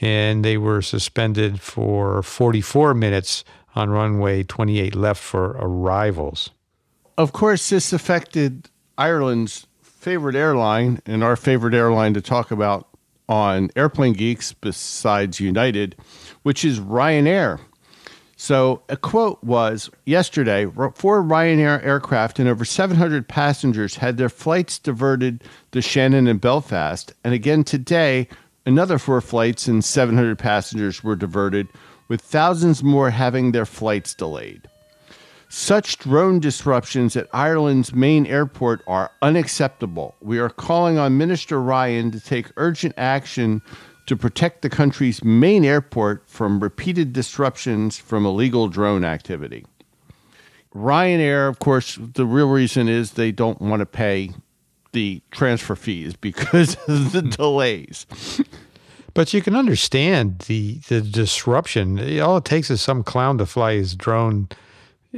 and 0.00 0.44
they 0.44 0.58
were 0.58 0.82
suspended 0.82 1.60
for 1.60 2.22
44 2.22 2.94
minutes 2.94 3.44
on 3.74 3.90
runway 3.90 4.42
28 4.42 4.94
left 4.94 5.22
for 5.22 5.50
arrivals. 5.58 6.50
Of 7.16 7.32
course, 7.32 7.70
this 7.70 7.92
affected 7.92 8.68
Ireland's 8.96 9.66
favorite 9.82 10.36
airline 10.36 11.00
and 11.06 11.24
our 11.24 11.36
favorite 11.36 11.74
airline 11.74 12.14
to 12.14 12.20
talk 12.20 12.50
about 12.50 12.88
on 13.28 13.70
Airplane 13.76 14.14
Geeks 14.14 14.52
besides 14.52 15.40
United, 15.40 15.96
which 16.42 16.64
is 16.64 16.80
Ryanair. 16.80 17.60
So 18.40 18.82
a 18.88 18.96
quote 18.96 19.42
was 19.42 19.90
yesterday 20.06 20.64
four 20.94 21.24
Ryanair 21.24 21.84
aircraft 21.84 22.38
and 22.38 22.48
over 22.48 22.64
700 22.64 23.26
passengers 23.26 23.96
had 23.96 24.16
their 24.16 24.28
flights 24.28 24.78
diverted 24.78 25.42
to 25.72 25.82
Shannon 25.82 26.28
and 26.28 26.40
Belfast. 26.40 27.12
And 27.24 27.34
again 27.34 27.64
today, 27.64 28.28
another 28.64 28.96
four 28.96 29.20
flights 29.20 29.66
and 29.66 29.84
700 29.84 30.38
passengers 30.38 31.02
were 31.02 31.16
diverted, 31.16 31.66
with 32.06 32.20
thousands 32.20 32.84
more 32.84 33.10
having 33.10 33.50
their 33.50 33.66
flights 33.66 34.14
delayed. 34.14 34.68
Such 35.48 35.98
drone 35.98 36.38
disruptions 36.38 37.16
at 37.16 37.26
Ireland's 37.32 37.92
main 37.92 38.24
airport 38.24 38.82
are 38.86 39.10
unacceptable. 39.20 40.14
We 40.20 40.38
are 40.38 40.48
calling 40.48 40.96
on 40.96 41.18
Minister 41.18 41.60
Ryan 41.60 42.12
to 42.12 42.20
take 42.20 42.52
urgent 42.56 42.94
action 42.96 43.62
to 44.08 44.16
protect 44.16 44.62
the 44.62 44.70
country's 44.70 45.22
main 45.22 45.64
airport 45.64 46.26
from 46.26 46.60
repeated 46.60 47.12
disruptions 47.12 47.98
from 47.98 48.24
illegal 48.24 48.68
drone 48.68 49.04
activity. 49.04 49.66
Ryanair, 50.74 51.48
of 51.48 51.58
course, 51.58 51.98
the 52.00 52.24
real 52.26 52.48
reason 52.48 52.88
is 52.88 53.12
they 53.12 53.32
don't 53.32 53.60
want 53.60 53.80
to 53.80 53.86
pay 53.86 54.30
the 54.92 55.22
transfer 55.30 55.76
fees 55.76 56.16
because 56.20 56.76
of 56.88 57.12
the 57.12 57.22
delays. 57.22 58.06
But 59.12 59.34
you 59.34 59.42
can 59.42 59.54
understand 59.54 60.40
the 60.40 60.78
the 60.88 61.00
disruption. 61.00 61.98
All 62.20 62.36
it 62.38 62.44
takes 62.44 62.70
is 62.70 62.80
some 62.80 63.02
clown 63.02 63.38
to 63.38 63.46
fly 63.46 63.74
his 63.74 63.94
drone 63.94 64.48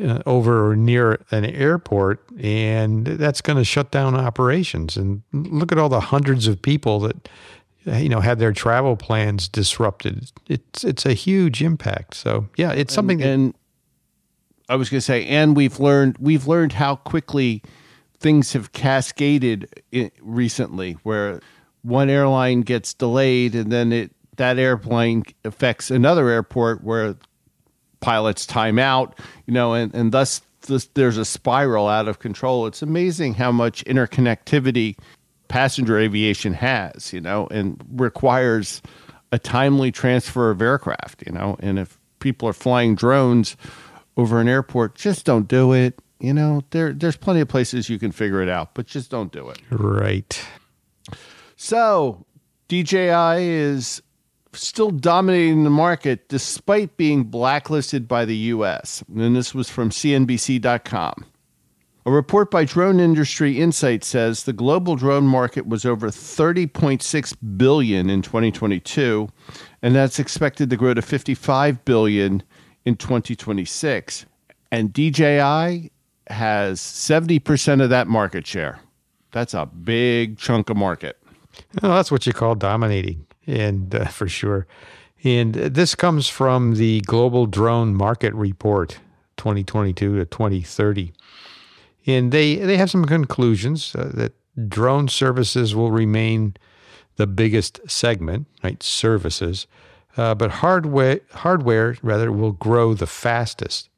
uh, 0.02 0.22
over 0.26 0.70
or 0.70 0.76
near 0.76 1.20
an 1.30 1.44
airport, 1.44 2.24
and 2.40 3.06
that's 3.06 3.40
going 3.40 3.58
to 3.58 3.64
shut 3.64 3.90
down 3.90 4.14
operations. 4.14 4.96
And 4.96 5.22
look 5.32 5.70
at 5.70 5.78
all 5.78 5.88
the 5.88 6.00
hundreds 6.00 6.46
of 6.46 6.62
people 6.62 7.00
that 7.00 7.28
you 7.84 8.08
know 8.08 8.20
had 8.20 8.38
their 8.38 8.52
travel 8.52 8.96
plans 8.96 9.48
disrupted. 9.48 10.30
It's 10.48 10.84
it's 10.84 11.06
a 11.06 11.14
huge 11.14 11.62
impact. 11.62 12.14
So 12.14 12.48
yeah, 12.56 12.72
it's 12.72 12.92
something. 12.94 13.22
And, 13.22 13.30
and 13.30 13.54
I 14.68 14.76
was 14.76 14.88
going 14.88 14.98
to 14.98 15.04
say, 15.04 15.26
and 15.26 15.56
we've 15.56 15.80
learned 15.80 16.16
we've 16.18 16.46
learned 16.46 16.72
how 16.72 16.96
quickly 16.96 17.62
things 18.18 18.52
have 18.52 18.72
cascaded 18.72 19.68
recently, 20.20 20.92
where 21.02 21.40
one 21.82 22.10
airline 22.10 22.60
gets 22.62 22.94
delayed, 22.94 23.54
and 23.54 23.72
then 23.72 23.92
it 23.92 24.12
that 24.36 24.58
airplane 24.58 25.24
affects 25.44 25.90
another 25.90 26.28
airport 26.28 26.82
where 26.82 27.14
pilots 28.00 28.46
time 28.46 28.78
out, 28.78 29.18
you 29.46 29.52
know, 29.52 29.74
and, 29.74 29.94
and 29.94 30.12
thus 30.12 30.40
this, 30.62 30.86
there's 30.94 31.18
a 31.18 31.24
spiral 31.24 31.88
out 31.88 32.08
of 32.08 32.18
control. 32.18 32.66
It's 32.66 32.80
amazing 32.80 33.34
how 33.34 33.52
much 33.52 33.84
interconnectivity 33.84 34.96
passenger 35.50 35.98
aviation 35.98 36.54
has, 36.54 37.12
you 37.12 37.20
know, 37.20 37.48
and 37.50 37.84
requires 37.92 38.80
a 39.32 39.38
timely 39.38 39.92
transfer 39.92 40.50
of 40.50 40.62
aircraft, 40.62 41.24
you 41.26 41.32
know. 41.32 41.56
And 41.58 41.78
if 41.78 41.98
people 42.20 42.48
are 42.48 42.54
flying 42.54 42.94
drones 42.94 43.56
over 44.16 44.40
an 44.40 44.48
airport, 44.48 44.94
just 44.94 45.26
don't 45.26 45.48
do 45.48 45.72
it. 45.72 45.98
You 46.20 46.32
know, 46.32 46.62
there 46.70 46.92
there's 46.92 47.16
plenty 47.16 47.40
of 47.40 47.48
places 47.48 47.90
you 47.90 47.98
can 47.98 48.12
figure 48.12 48.40
it 48.40 48.48
out, 48.48 48.74
but 48.74 48.86
just 48.86 49.10
don't 49.10 49.32
do 49.32 49.48
it. 49.50 49.60
Right. 49.70 50.42
So, 51.56 52.24
DJI 52.68 53.42
is 53.42 54.02
still 54.52 54.90
dominating 54.90 55.64
the 55.64 55.70
market 55.70 56.28
despite 56.28 56.96
being 56.96 57.24
blacklisted 57.24 58.06
by 58.06 58.24
the 58.24 58.36
US. 58.36 59.02
And 59.14 59.34
this 59.34 59.54
was 59.54 59.68
from 59.68 59.90
CNBC.com. 59.90 61.26
A 62.06 62.10
report 62.10 62.50
by 62.50 62.64
Drone 62.64 62.98
Industry 62.98 63.60
Insight 63.60 64.04
says 64.04 64.44
the 64.44 64.54
global 64.54 64.96
drone 64.96 65.26
market 65.26 65.66
was 65.66 65.84
over 65.84 66.08
30.6 66.08 67.36
billion 67.58 68.08
in 68.08 68.22
2022 68.22 69.28
and 69.82 69.94
that's 69.94 70.18
expected 70.18 70.70
to 70.70 70.76
grow 70.76 70.94
to 70.94 71.02
55 71.02 71.84
billion 71.84 72.42
in 72.86 72.96
2026. 72.96 74.24
And 74.72 74.92
DJI 74.92 75.90
has 76.28 76.80
70% 76.80 77.82
of 77.82 77.90
that 77.90 78.06
market 78.06 78.46
share. 78.46 78.80
That's 79.32 79.52
a 79.52 79.66
big 79.66 80.38
chunk 80.38 80.70
of 80.70 80.76
market. 80.76 81.18
Well, 81.82 81.94
that's 81.94 82.10
what 82.10 82.26
you 82.26 82.32
call 82.32 82.54
dominating, 82.54 83.26
and 83.46 83.94
uh, 83.94 84.06
for 84.06 84.28
sure. 84.28 84.66
And 85.24 85.54
this 85.54 85.94
comes 85.94 86.28
from 86.28 86.76
the 86.76 87.00
Global 87.02 87.46
Drone 87.46 87.94
Market 87.94 88.32
Report 88.34 88.98
2022 89.36 90.16
to 90.16 90.24
2030. 90.24 91.12
And 92.06 92.32
they, 92.32 92.56
they 92.56 92.76
have 92.76 92.90
some 92.90 93.04
conclusions 93.04 93.94
uh, 93.94 94.10
that 94.14 94.32
drone 94.68 95.08
services 95.08 95.74
will 95.74 95.90
remain 95.90 96.54
the 97.16 97.26
biggest 97.26 97.80
segment, 97.90 98.46
right? 98.64 98.82
Services. 98.82 99.66
Uh, 100.16 100.34
but 100.34 100.50
hardware, 100.50 101.20
hardware 101.32 101.96
rather 102.02 102.32
will 102.32 102.52
grow 102.52 102.94
the 102.94 103.06
fastest. 103.06 103.88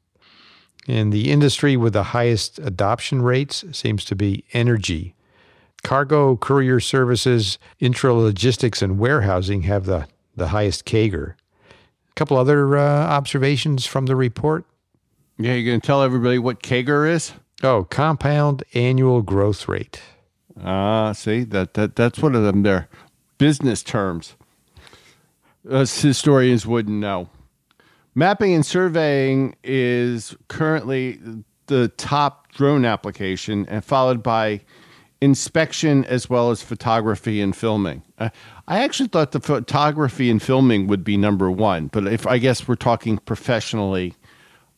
And 0.87 1.13
the 1.13 1.31
industry 1.31 1.77
with 1.77 1.93
the 1.93 2.03
highest 2.03 2.59
adoption 2.59 3.21
rates 3.21 3.63
seems 3.71 4.03
to 4.05 4.15
be 4.15 4.43
energy. 4.53 5.15
Cargo, 5.83 6.35
courier 6.37 6.79
services, 6.79 7.57
intralogistics, 7.79 8.81
and 8.81 8.99
warehousing 8.99 9.63
have 9.63 9.85
the, 9.85 10.07
the 10.35 10.49
highest 10.49 10.85
CAGR. 10.85 11.35
A 11.35 12.13
couple 12.15 12.37
other 12.37 12.77
uh, 12.77 12.81
observations 12.81 13.85
from 13.85 14.05
the 14.05 14.15
report. 14.15 14.65
Yeah, 15.37 15.53
you're 15.53 15.71
going 15.71 15.81
to 15.81 15.87
tell 15.87 16.03
everybody 16.03 16.39
what 16.39 16.61
CAGR 16.61 17.09
is? 17.09 17.33
Oh, 17.63 17.85
compound 17.85 18.63
annual 18.73 19.21
growth 19.21 19.69
rate. 19.69 20.01
Ah, 20.61 21.07
uh, 21.07 21.13
see 21.13 21.43
that 21.45 21.75
that 21.75 21.95
that's 21.95 22.19
one 22.19 22.35
of 22.35 22.43
them. 22.43 22.63
There, 22.63 22.89
business 23.37 23.81
terms. 23.81 24.35
Us 25.69 26.01
historians 26.01 26.67
wouldn't 26.67 26.99
know. 26.99 27.29
Mapping 28.15 28.53
and 28.53 28.65
surveying 28.65 29.55
is 29.63 30.35
currently 30.49 31.19
the 31.67 31.87
top 31.87 32.51
drone 32.51 32.83
application, 32.83 33.65
and 33.69 33.83
followed 33.83 34.21
by 34.21 34.59
inspection 35.21 36.03
as 36.05 36.29
well 36.29 36.51
as 36.51 36.61
photography 36.61 37.39
and 37.39 37.55
filming. 37.55 38.03
Uh, 38.19 38.29
I 38.67 38.83
actually 38.83 39.07
thought 39.07 39.31
the 39.31 39.39
photography 39.39 40.29
and 40.29 40.43
filming 40.43 40.85
would 40.87 41.05
be 41.05 41.15
number 41.15 41.49
one, 41.49 41.87
but 41.87 42.07
if 42.07 42.27
I 42.27 42.39
guess 42.39 42.67
we're 42.67 42.75
talking 42.75 43.19
professionally, 43.19 44.15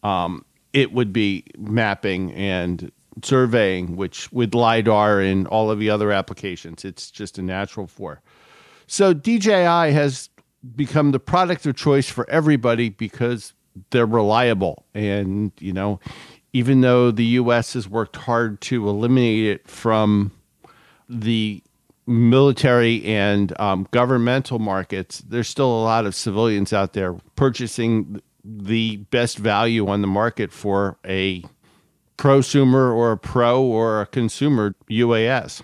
um, 0.03 0.45
it 0.75 0.91
would 0.91 1.13
be 1.13 1.45
mapping 1.57 2.33
and 2.33 2.91
surveying, 3.23 3.95
which 3.95 4.29
with 4.33 4.53
LiDAR 4.53 5.21
and 5.21 5.47
all 5.47 5.71
of 5.71 5.79
the 5.79 5.89
other 5.89 6.11
applications, 6.11 6.83
it's 6.83 7.09
just 7.09 7.37
a 7.37 7.41
natural 7.41 7.87
for. 7.87 8.21
So 8.85 9.13
DJI 9.13 9.93
has 9.93 10.29
become 10.75 11.11
the 11.11 11.19
product 11.19 11.65
of 11.65 11.77
choice 11.77 12.09
for 12.09 12.29
everybody 12.29 12.89
because 12.89 13.53
they're 13.91 14.05
reliable. 14.05 14.85
And, 14.93 15.53
you 15.59 15.71
know, 15.71 16.01
even 16.51 16.81
though 16.81 17.09
the 17.09 17.25
US 17.25 17.71
has 17.71 17.87
worked 17.87 18.17
hard 18.17 18.59
to 18.61 18.89
eliminate 18.89 19.45
it 19.45 19.69
from 19.69 20.33
the 21.07 21.63
military 22.05 23.05
and 23.05 23.57
um, 23.61 23.87
governmental 23.91 24.59
markets, 24.59 25.19
there's 25.19 25.47
still 25.47 25.71
a 25.71 25.83
lot 25.83 26.05
of 26.05 26.13
civilians 26.13 26.73
out 26.73 26.91
there 26.91 27.13
purchasing 27.37 28.21
the 28.45 28.97
best 28.97 29.37
value 29.37 29.87
on 29.87 30.01
the 30.01 30.07
market 30.07 30.51
for 30.51 30.97
a 31.05 31.43
prosumer 32.17 32.93
or 32.93 33.11
a 33.11 33.17
pro 33.17 33.61
or 33.61 34.01
a 34.01 34.05
consumer 34.05 34.75
UAS. 34.89 35.61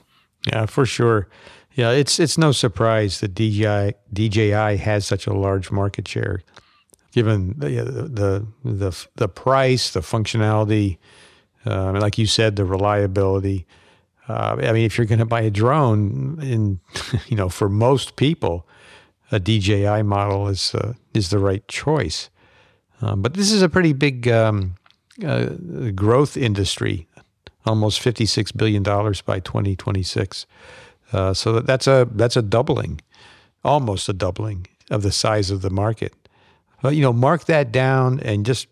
Yeah, 0.47 0.65
for 0.65 0.85
sure. 0.85 1.27
Yeah, 1.73 1.91
it's 1.91 2.19
it's 2.19 2.37
no 2.37 2.51
surprise 2.51 3.19
that 3.21 3.33
DJI 3.33 3.93
DJI 4.11 4.77
has 4.77 5.05
such 5.05 5.27
a 5.27 5.33
large 5.33 5.71
market 5.71 6.07
share, 6.07 6.41
given 7.11 7.53
the 7.57 7.69
the 7.69 8.47
the, 8.65 9.07
the 9.15 9.29
price, 9.29 9.91
the 9.91 10.01
functionality, 10.01 10.97
uh, 11.65 11.93
like 11.93 12.17
you 12.17 12.25
said, 12.25 12.55
the 12.55 12.65
reliability. 12.65 13.67
Uh, 14.27 14.57
I 14.61 14.71
mean, 14.73 14.85
if 14.85 14.97
you're 14.97 15.07
going 15.07 15.19
to 15.19 15.25
buy 15.25 15.41
a 15.41 15.49
drone, 15.49 16.39
in 16.41 16.79
you 17.27 17.37
know, 17.37 17.47
for 17.47 17.69
most 17.69 18.17
people, 18.17 18.67
a 19.31 19.39
DJI 19.39 20.03
model 20.03 20.49
is 20.49 20.75
uh, 20.75 20.93
is 21.13 21.29
the 21.29 21.39
right 21.39 21.65
choice. 21.69 22.29
Um, 23.01 23.21
but 23.21 23.33
this 23.33 23.51
is 23.51 23.61
a 23.61 23.69
pretty 23.69 23.93
big 23.93 24.27
um, 24.27 24.75
uh, 25.25 25.45
growth 25.95 26.37
industry, 26.37 27.07
almost 27.65 27.99
fifty 27.99 28.25
six 28.25 28.51
billion 28.51 28.83
dollars 28.83 29.21
by 29.21 29.39
twenty 29.39 29.75
twenty 29.75 30.03
six. 30.03 30.45
Uh, 31.13 31.33
so 31.33 31.59
that's 31.59 31.87
a 31.87 32.07
that's 32.11 32.37
a 32.37 32.41
doubling, 32.41 33.01
almost 33.63 34.07
a 34.07 34.13
doubling 34.13 34.67
of 34.89 35.01
the 35.03 35.11
size 35.11 35.49
of 35.51 35.61
the 35.61 35.69
market. 35.69 36.13
Well, 36.81 36.91
you 36.91 37.01
know, 37.01 37.13
mark 37.13 37.45
that 37.45 37.71
down 37.71 38.19
and 38.21 38.45
just 38.45 38.67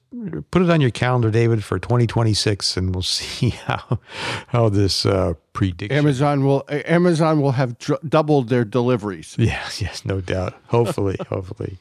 put 0.49 0.63
it 0.63 0.69
on 0.69 0.81
your 0.81 0.89
calendar, 0.89 1.29
David, 1.29 1.63
for 1.63 1.77
2026, 1.77 2.75
and 2.77 2.93
we'll 2.93 3.01
see 3.03 3.49
how 3.49 3.99
how 4.47 4.69
this 4.69 5.05
uh, 5.05 5.33
prediction. 5.53 5.97
Amazon 5.97 6.43
will 6.43 6.63
Amazon 6.69 7.41
will 7.41 7.51
have 7.51 7.77
dr- 7.77 7.99
doubled 8.07 8.49
their 8.49 8.65
deliveries. 8.65 9.35
Yes, 9.37 9.81
yes, 9.85 10.05
no 10.05 10.21
doubt. 10.21 10.55
Hopefully, 10.67 11.17
hopefully. 11.29 11.77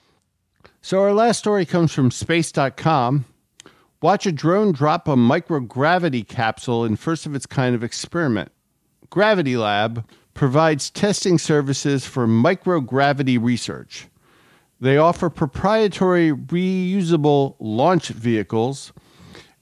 So 0.81 1.03
our 1.03 1.13
last 1.13 1.39
story 1.39 1.67
comes 1.67 1.93
from 1.93 2.11
Space.com. 2.11 3.25
Watch 4.01 4.27
a 4.27 4.33
drone 4.33 4.73
drop 4.73 5.09
a 5.09 5.17
microgravity 5.17 6.27
capsule 6.27 6.85
in 6.85 6.97
first 6.97 7.27
of 7.27 7.35
its 7.35 7.47
kind 7.47 7.75
of 7.75 7.83
experiment. 7.83 8.53
Gravitilab 9.11 10.05
provides 10.35 10.91
testing 10.91 11.37
services 11.37 12.07
for 12.07 12.29
microgravity 12.29 13.43
research. 13.43 14.07
They 14.81 14.97
offer 14.97 15.29
proprietary 15.29 16.31
reusable 16.31 17.57
launch 17.59 18.09
vehicles, 18.11 18.93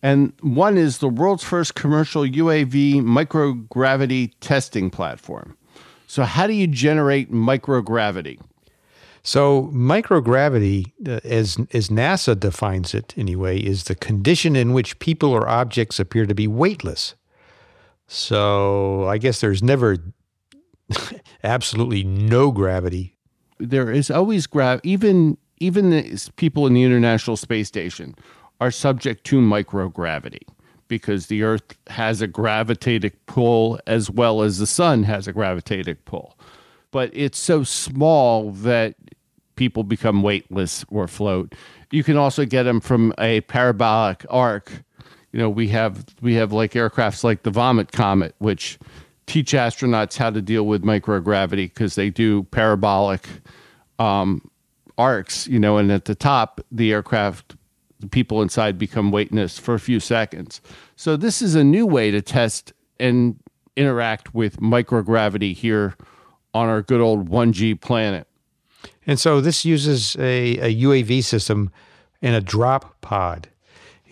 and 0.03 0.35
one 0.43 0.77
is 0.77 0.99
the 0.99 1.09
world's 1.09 1.43
first 1.45 1.75
commercial 1.75 2.25
UAV 2.25 2.97
microgravity 2.97 4.33
testing 4.41 4.91
platform. 4.91 5.57
So, 6.07 6.25
how 6.25 6.47
do 6.47 6.53
you 6.53 6.67
generate 6.67 7.33
microgravity? 7.33 8.39
So, 9.27 9.73
microgravity, 9.75 10.93
uh, 11.05 11.19
as, 11.25 11.59
as 11.73 11.89
NASA 11.89 12.39
defines 12.39 12.95
it 12.95 13.13
anyway, 13.17 13.59
is 13.59 13.83
the 13.85 13.97
condition 13.97 14.55
in 14.55 14.73
which 14.73 15.01
people 15.01 15.33
or 15.33 15.49
objects 15.49 15.99
appear 15.99 16.27
to 16.27 16.35
be 16.35 16.47
weightless. 16.47 17.17
So, 18.07 19.09
I 19.09 19.19
guess 19.19 19.41
there's 19.41 19.65
never 19.65 19.97
absolutely 21.43 22.05
no 22.05 22.53
gravity. 22.53 23.17
There 23.59 23.91
is 23.91 24.13
always 24.13 24.47
gravity. 24.47 24.89
Even 24.89 25.39
even 25.59 25.91
the 25.91 26.31
people 26.37 26.65
in 26.69 26.75
the 26.75 26.85
International 26.85 27.37
Space 27.37 27.67
Station 27.67 28.15
are 28.61 28.71
subject 28.71 29.25
to 29.25 29.41
microgravity 29.41 30.47
because 30.87 31.27
the 31.27 31.43
Earth 31.43 31.77
has 31.89 32.23
a 32.23 32.29
gravitatic 32.29 33.27
pull 33.27 33.81
as 33.89 34.09
well 34.09 34.43
as 34.43 34.59
the 34.59 34.69
Sun 34.69 35.03
has 35.03 35.27
a 35.27 35.33
gravitatic 35.33 36.05
pull. 36.05 36.39
But 36.93 37.11
it's 37.13 37.39
so 37.39 37.65
small 37.65 38.53
that 38.53 38.95
people 39.57 39.83
become 39.83 40.23
weightless 40.23 40.85
or 40.89 41.09
float. 41.09 41.55
You 41.91 42.05
can 42.05 42.17
also 42.17 42.45
get 42.45 42.65
them 42.65 42.81
from 42.81 43.13
a 43.19 43.41
parabolic 43.43 44.25
arc. 44.31 44.71
You 45.33 45.41
know, 45.41 45.51
we 45.51 45.69
have 45.69 46.05
we 46.21 46.35
have 46.35 46.53
like 46.53 46.73
aircrafts 46.73 47.25
like 47.25 47.43
the 47.43 47.51
Vomit 47.51 47.93
Comet, 47.93 48.35
which 48.39 48.79
teach 49.27 49.53
astronauts 49.53 50.17
how 50.17 50.31
to 50.31 50.41
deal 50.41 50.67
with 50.67 50.85
microgravity 50.85 51.69
because 51.69 51.97
they 51.97 52.11
do 52.11 52.45
parabolic 52.45 53.27
um, 53.99 54.49
arcs, 54.97 55.47
you 55.49 55.59
know, 55.59 55.79
and 55.79 55.91
at 55.91 56.05
the 56.05 56.15
top, 56.15 56.61
the 56.71 56.93
aircraft, 56.93 57.57
the 58.01 58.07
people 58.07 58.41
inside 58.43 58.79
become 58.79 59.11
weightless 59.11 59.59
for 59.59 59.75
a 59.75 59.81
few 59.81 60.01
seconds. 60.01 60.61
So 60.97 61.17
this 61.17 61.43
is 61.43 61.55
a 61.55 61.65
new 61.65 61.87
way 61.87 62.11
to 62.11 62.23
test 62.23 62.73
and 63.01 63.39
interact 63.77 64.35
with 64.35 64.59
microgravity 64.61 65.55
here 65.55 65.97
on 66.55 66.69
our 66.69 66.83
good 66.83 67.01
old 67.01 67.29
1G 67.29 67.81
planet. 67.81 68.27
And 69.07 69.19
so 69.19 69.41
this 69.41 69.65
uses 69.65 70.17
a, 70.17 70.59
a 70.59 70.75
UAV 70.83 71.23
system 71.23 71.71
and 72.23 72.35
a 72.35 72.41
drop 72.41 73.01
pod. 73.01 73.49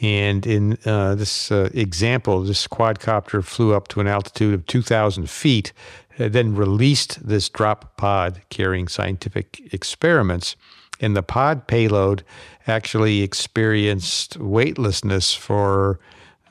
And 0.00 0.46
in 0.46 0.78
uh, 0.84 1.14
this 1.14 1.50
uh, 1.50 1.70
example, 1.72 2.42
this 2.42 2.66
quadcopter 2.66 3.42
flew 3.42 3.74
up 3.74 3.88
to 3.88 4.00
an 4.00 4.06
altitude 4.06 4.54
of 4.54 4.66
2,000 4.66 5.30
feet, 5.30 5.72
uh, 6.18 6.28
then 6.28 6.54
released 6.54 7.26
this 7.26 7.48
drop 7.48 7.96
pod 7.96 8.42
carrying 8.50 8.88
scientific 8.88 9.60
experiments. 9.72 10.56
And 11.00 11.16
the 11.16 11.22
pod 11.22 11.66
payload 11.66 12.24
actually 12.66 13.22
experienced 13.22 14.36
weightlessness 14.36 15.34
for 15.34 15.98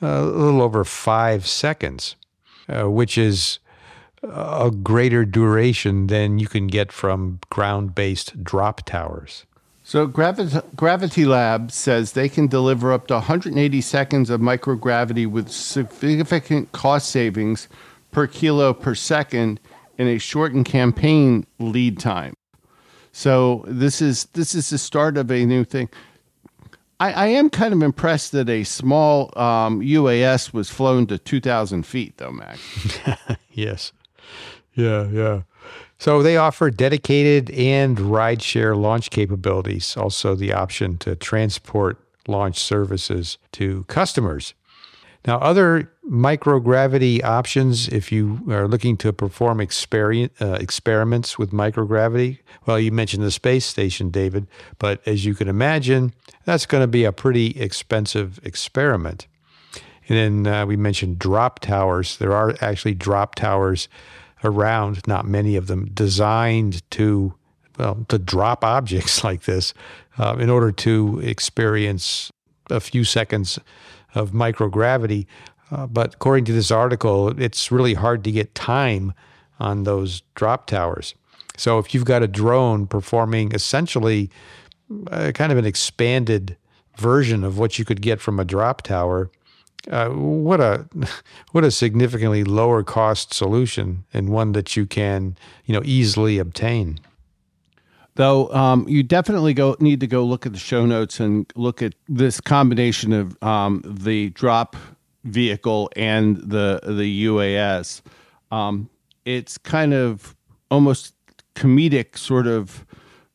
uh, 0.02 0.06
a 0.06 0.24
little 0.24 0.62
over 0.62 0.84
five 0.84 1.46
seconds, 1.46 2.16
uh, 2.68 2.90
which 2.90 3.16
is 3.16 3.58
a 4.30 4.70
greater 4.70 5.24
duration 5.24 6.06
than 6.06 6.38
you 6.38 6.46
can 6.46 6.66
get 6.66 6.92
from 6.92 7.40
ground 7.50 7.94
based 7.94 8.42
drop 8.42 8.84
towers. 8.84 9.44
So 9.86 10.06
Gravity, 10.06 10.58
Gravity 10.74 11.24
Lab 11.26 11.70
says 11.70 12.12
they 12.12 12.30
can 12.30 12.46
deliver 12.46 12.92
up 12.92 13.06
to 13.08 13.14
180 13.14 13.80
seconds 13.82 14.30
of 14.30 14.40
microgravity 14.40 15.26
with 15.26 15.50
significant 15.50 16.72
cost 16.72 17.10
savings 17.10 17.68
per 18.10 18.26
kilo 18.26 18.72
per 18.72 18.94
second 18.94 19.60
in 19.98 20.08
a 20.08 20.18
shortened 20.18 20.64
campaign 20.64 21.46
lead 21.58 21.98
time. 21.98 22.34
So 23.12 23.64
this 23.68 24.00
is 24.00 24.24
this 24.32 24.54
is 24.54 24.70
the 24.70 24.78
start 24.78 25.18
of 25.18 25.30
a 25.30 25.44
new 25.44 25.64
thing. 25.64 25.88
I, 26.98 27.12
I 27.12 27.26
am 27.26 27.50
kind 27.50 27.74
of 27.74 27.82
impressed 27.82 28.32
that 28.32 28.48
a 28.48 28.64
small 28.64 29.36
um, 29.38 29.80
UAS 29.80 30.52
was 30.54 30.70
flown 30.70 31.06
to 31.08 31.18
2,000 31.18 31.84
feet, 31.84 32.16
though, 32.16 32.30
Mac. 32.30 32.58
yes. 33.50 33.92
Yeah, 34.74 35.08
yeah. 35.08 35.42
So 35.98 36.22
they 36.22 36.36
offer 36.36 36.70
dedicated 36.70 37.50
and 37.50 37.96
rideshare 37.96 38.76
launch 38.76 39.10
capabilities, 39.10 39.96
also 39.96 40.34
the 40.34 40.52
option 40.52 40.98
to 40.98 41.16
transport 41.16 41.98
launch 42.26 42.58
services 42.58 43.38
to 43.52 43.84
customers. 43.84 44.54
Now, 45.26 45.38
other 45.38 45.90
microgravity 46.06 47.24
options, 47.24 47.88
if 47.88 48.12
you 48.12 48.40
are 48.50 48.68
looking 48.68 48.98
to 48.98 49.12
perform 49.12 49.58
experiment, 49.58 50.32
uh, 50.38 50.58
experiments 50.60 51.38
with 51.38 51.50
microgravity, 51.50 52.40
well, 52.66 52.78
you 52.78 52.92
mentioned 52.92 53.22
the 53.22 53.30
space 53.30 53.64
station, 53.64 54.10
David, 54.10 54.46
but 54.78 55.00
as 55.06 55.24
you 55.24 55.34
can 55.34 55.48
imagine, 55.48 56.12
that's 56.44 56.66
going 56.66 56.82
to 56.82 56.86
be 56.86 57.04
a 57.04 57.12
pretty 57.12 57.58
expensive 57.58 58.38
experiment. 58.42 59.26
And 60.08 60.44
then 60.44 60.54
uh, 60.54 60.66
we 60.66 60.76
mentioned 60.76 61.18
drop 61.18 61.60
towers. 61.60 62.18
There 62.18 62.34
are 62.34 62.54
actually 62.60 62.94
drop 62.94 63.34
towers 63.34 63.88
around, 64.44 65.06
not 65.06 65.26
many 65.26 65.56
of 65.56 65.66
them, 65.66 65.86
designed 65.86 66.88
to 66.92 67.34
well 67.78 68.04
to 68.08 68.18
drop 68.18 68.64
objects 68.64 69.24
like 69.28 69.44
this 69.44 69.74
uh, 70.18 70.36
in 70.38 70.50
order 70.50 70.70
to 70.70 71.20
experience 71.20 72.30
a 72.70 72.80
few 72.80 73.04
seconds 73.04 73.58
of 74.14 74.30
microgravity. 74.30 75.26
Uh, 75.70 75.86
but 75.86 76.14
according 76.14 76.44
to 76.44 76.52
this 76.52 76.70
article, 76.70 77.28
it's 77.40 77.72
really 77.72 77.94
hard 77.94 78.22
to 78.24 78.30
get 78.30 78.54
time 78.54 79.12
on 79.58 79.84
those 79.84 80.22
drop 80.34 80.66
towers. 80.66 81.14
So 81.56 81.78
if 81.78 81.94
you've 81.94 82.04
got 82.04 82.22
a 82.22 82.28
drone 82.28 82.86
performing 82.86 83.52
essentially 83.52 84.30
uh, 85.10 85.32
kind 85.32 85.52
of 85.52 85.58
an 85.58 85.64
expanded 85.64 86.56
version 86.98 87.44
of 87.44 87.58
what 87.58 87.78
you 87.78 87.84
could 87.84 88.02
get 88.02 88.20
from 88.20 88.38
a 88.38 88.44
drop 88.44 88.82
tower, 88.82 89.30
uh, 89.90 90.08
what 90.08 90.60
a 90.60 90.86
what 91.52 91.64
a 91.64 91.70
significantly 91.70 92.44
lower 92.44 92.82
cost 92.82 93.34
solution 93.34 94.04
and 94.12 94.28
one 94.28 94.52
that 94.52 94.76
you 94.76 94.86
can 94.86 95.36
you 95.64 95.74
know 95.74 95.82
easily 95.84 96.38
obtain. 96.38 97.00
Though 98.16 98.48
um, 98.54 98.88
you 98.88 99.02
definitely 99.02 99.54
go 99.54 99.76
need 99.80 100.00
to 100.00 100.06
go 100.06 100.24
look 100.24 100.46
at 100.46 100.52
the 100.52 100.58
show 100.58 100.86
notes 100.86 101.18
and 101.18 101.52
look 101.56 101.82
at 101.82 101.94
this 102.08 102.40
combination 102.40 103.12
of 103.12 103.42
um, 103.42 103.82
the 103.84 104.30
drop 104.30 104.76
vehicle 105.24 105.90
and 105.96 106.36
the 106.36 106.80
the 106.84 107.26
UAS. 107.26 108.02
Um, 108.50 108.88
it's 109.24 109.58
kind 109.58 109.94
of 109.94 110.36
almost 110.70 111.14
comedic, 111.54 112.16
sort 112.16 112.46
of 112.46 112.84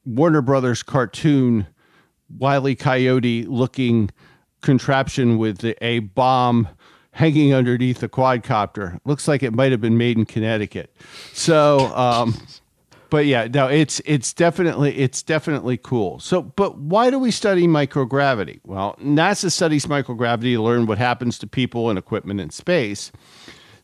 Warner 0.05 0.41
Brothers 0.41 0.83
cartoon, 0.83 1.67
Wily 2.37 2.75
Coyote 2.75 3.43
looking 3.45 4.11
contraption 4.61 5.37
with 5.37 5.63
a 5.81 5.99
bomb 5.99 6.67
hanging 7.11 7.53
underneath 7.53 7.99
the 7.99 8.09
quadcopter. 8.09 8.99
Looks 9.05 9.27
like 9.27 9.43
it 9.43 9.53
might 9.53 9.71
have 9.71 9.81
been 9.81 9.97
made 9.97 10.17
in 10.17 10.25
Connecticut. 10.25 10.95
So. 11.33 11.87
Um, 11.95 12.35
but 13.09 13.25
yeah, 13.25 13.47
no, 13.51 13.67
it's 13.67 14.01
it's 14.05 14.33
definitely 14.33 14.95
it's 14.95 15.23
definitely 15.23 15.77
cool. 15.77 16.19
So, 16.19 16.43
but 16.43 16.77
why 16.77 17.09
do 17.09 17.17
we 17.17 17.31
study 17.31 17.65
microgravity? 17.65 18.59
Well, 18.63 18.95
NASA 19.03 19.51
studies 19.51 19.87
microgravity 19.87 20.53
to 20.53 20.61
learn 20.61 20.85
what 20.85 20.99
happens 20.99 21.39
to 21.39 21.47
people 21.47 21.89
and 21.89 21.97
equipment 21.97 22.39
in 22.39 22.51
space. 22.51 23.11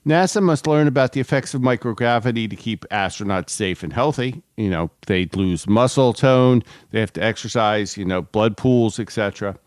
NASA 0.05 0.41
must 0.41 0.67
learn 0.67 0.88
about 0.88 1.13
the 1.13 1.19
effects 1.19 1.55
of 1.55 1.61
microgravity 1.61 2.47
to 2.47 2.55
keep 2.55 2.85
astronauts 2.91 3.49
safe 3.49 3.81
and 3.81 3.91
healthy. 3.91 4.43
You 4.55 4.69
know, 4.69 4.91
they 5.07 5.27
lose 5.33 5.67
muscle 5.67 6.13
tone, 6.13 6.63
they 6.91 6.99
have 6.99 7.13
to 7.13 7.23
exercise, 7.23 7.97
you 7.97 8.05
know, 8.05 8.21
blood 8.21 8.55
pools, 8.55 8.99
etc. 8.99 9.57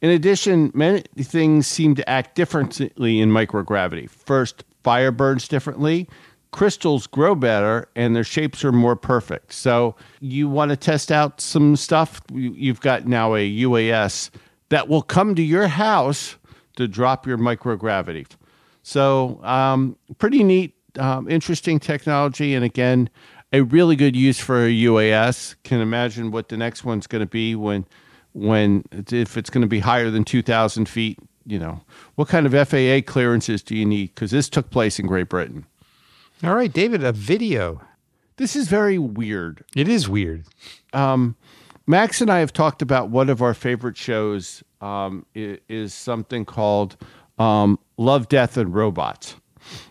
In 0.00 0.10
addition, 0.10 0.70
many 0.74 1.02
things 1.16 1.66
seem 1.66 1.94
to 1.96 2.08
act 2.08 2.34
differently 2.34 3.20
in 3.20 3.30
microgravity. 3.30 4.08
First, 4.08 4.64
fire 4.82 5.10
burns 5.10 5.48
differently 5.48 6.08
crystals 6.50 7.06
grow 7.06 7.34
better 7.34 7.88
and 7.94 8.14
their 8.14 8.24
shapes 8.24 8.64
are 8.64 8.72
more 8.72 8.96
perfect. 8.96 9.52
So 9.52 9.94
you 10.20 10.48
want 10.48 10.70
to 10.70 10.76
test 10.76 11.12
out 11.12 11.40
some 11.40 11.76
stuff. 11.76 12.20
You've 12.32 12.80
got 12.80 13.06
now 13.06 13.34
a 13.34 13.48
UAS 13.62 14.30
that 14.70 14.88
will 14.88 15.02
come 15.02 15.34
to 15.34 15.42
your 15.42 15.68
house 15.68 16.36
to 16.76 16.88
drop 16.88 17.26
your 17.26 17.38
microgravity. 17.38 18.26
So 18.82 19.42
um, 19.44 19.96
pretty 20.18 20.42
neat, 20.42 20.74
um, 20.98 21.28
interesting 21.28 21.78
technology, 21.78 22.54
and 22.54 22.64
again, 22.64 23.10
a 23.52 23.62
really 23.62 23.96
good 23.96 24.16
use 24.16 24.38
for 24.38 24.64
a 24.64 24.70
UAS. 24.70 25.56
Can 25.64 25.80
imagine 25.80 26.30
what 26.30 26.48
the 26.48 26.56
next 26.56 26.84
one's 26.84 27.06
going 27.06 27.20
to 27.20 27.26
be 27.26 27.54
when, 27.54 27.86
when 28.38 28.84
if 28.92 29.36
it's 29.36 29.50
going 29.50 29.62
to 29.62 29.68
be 29.68 29.80
higher 29.80 30.10
than 30.10 30.24
two 30.24 30.42
thousand 30.42 30.88
feet. 30.88 31.18
You 31.46 31.58
know, 31.58 31.80
what 32.14 32.28
kind 32.28 32.46
of 32.46 32.52
FAA 32.68 33.00
clearances 33.10 33.62
do 33.62 33.74
you 33.74 33.86
need? 33.86 34.14
Because 34.14 34.30
this 34.30 34.50
took 34.50 34.70
place 34.70 34.98
in 34.98 35.06
Great 35.06 35.30
Britain. 35.30 35.64
All 36.44 36.54
right, 36.54 36.72
David, 36.72 37.02
a 37.02 37.12
video. 37.12 37.80
This 38.36 38.54
is 38.54 38.68
very 38.68 38.98
weird. 38.98 39.64
It 39.74 39.88
is 39.88 40.08
weird. 40.08 40.44
Um, 40.92 41.36
Max 41.86 42.20
and 42.20 42.30
I 42.30 42.40
have 42.40 42.52
talked 42.52 42.82
about 42.82 43.08
one 43.08 43.30
of 43.30 43.40
our 43.40 43.54
favorite 43.54 43.96
shows 43.96 44.62
um, 44.80 45.24
is, 45.34 45.94
something 45.94 46.44
called 46.44 46.96
um, 47.38 47.78
Love, 47.96 48.28
Death, 48.28 48.56
and 48.58 48.74
Robots, 48.74 49.36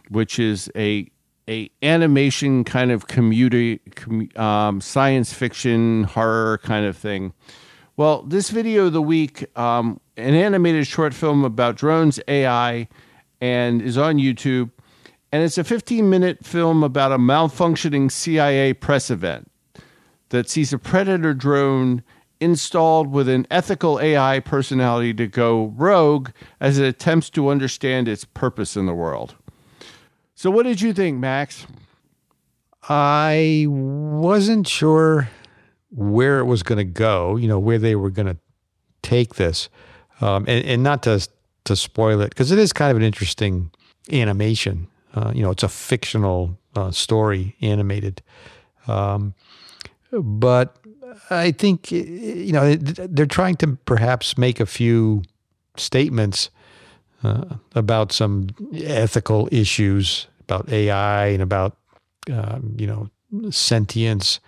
which 0.09 0.39
is 0.39 0.69
a 0.75 1.09
a 1.49 1.71
animation 1.81 2.63
kind 2.65 2.91
of 2.91 3.07
commuter, 3.07 3.79
com, 3.95 4.29
um, 4.35 4.81
science 4.81 5.33
fiction 5.33 6.03
horror 6.03 6.59
kind 6.59 6.85
of 6.85 6.95
thing. 6.95 7.33
Well, 7.97 8.21
this 8.21 8.51
video 8.51 8.85
of 8.85 8.93
the 8.93 9.01
week, 9.01 9.45
um, 9.57 9.99
an 10.15 10.35
animated 10.35 10.87
short 10.87 11.13
film 11.13 11.43
about 11.43 11.75
drones, 11.75 12.19
AI, 12.27 12.87
and 13.41 13.81
is 13.81 13.97
on 13.97 14.17
YouTube 14.17 14.69
and 15.31 15.43
it's 15.43 15.57
a 15.57 15.63
15 15.63 16.09
minute 16.09 16.45
film 16.45 16.83
about 16.83 17.11
a 17.11 17.17
malfunctioning 17.17 18.11
CIA 18.11 18.73
press 18.73 19.09
event 19.09 19.51
that 20.29 20.49
sees 20.49 20.73
a 20.73 20.77
Predator 20.77 21.33
drone 21.33 22.03
installed 22.39 23.11
with 23.11 23.27
an 23.27 23.47
ethical 23.49 23.99
AI 23.99 24.39
personality 24.39 25.13
to 25.13 25.27
go 25.27 25.73
rogue 25.75 26.29
as 26.59 26.77
it 26.77 26.87
attempts 26.87 27.29
to 27.31 27.49
understand 27.49 28.07
its 28.07 28.25
purpose 28.25 28.77
in 28.77 28.85
the 28.85 28.93
world. 28.93 29.35
So, 30.35 30.51
what 30.51 30.63
did 30.63 30.81
you 30.81 30.93
think, 30.93 31.17
Max? 31.17 31.65
I 32.89 33.65
wasn't 33.67 34.67
sure 34.67 35.29
where 35.89 36.39
it 36.39 36.45
was 36.45 36.63
going 36.63 36.77
to 36.77 36.83
go, 36.83 37.35
you 37.35 37.47
know, 37.47 37.59
where 37.59 37.79
they 37.79 37.95
were 37.95 38.09
going 38.09 38.27
to 38.27 38.37
take 39.01 39.35
this. 39.35 39.69
Um, 40.19 40.45
and, 40.47 40.65
and 40.65 40.83
not 40.83 41.03
to, 41.03 41.27
to 41.65 41.75
spoil 41.75 42.21
it, 42.21 42.29
because 42.29 42.51
it 42.51 42.59
is 42.59 42.73
kind 42.73 42.91
of 42.91 42.97
an 42.97 43.03
interesting 43.03 43.71
animation. 44.11 44.87
Uh, 45.13 45.31
you 45.33 45.41
know, 45.43 45.51
it's 45.51 45.63
a 45.63 45.69
fictional 45.69 46.57
uh, 46.75 46.91
story, 46.91 47.55
animated. 47.61 48.21
Um, 48.87 49.33
but 50.11 50.77
I 51.29 51.51
think 51.51 51.91
you 51.91 52.51
know 52.51 52.75
they're 52.75 53.25
trying 53.25 53.55
to 53.57 53.77
perhaps 53.85 54.37
make 54.37 54.59
a 54.59 54.65
few 54.65 55.23
statements 55.75 56.49
uh, 57.23 57.55
about 57.75 58.11
some 58.11 58.49
ethical 58.73 59.49
issues 59.51 60.27
about 60.41 60.69
AI 60.69 61.27
and 61.27 61.41
about 61.41 61.77
um, 62.31 62.75
you 62.77 62.87
know 62.87 63.09
sentience 63.49 64.39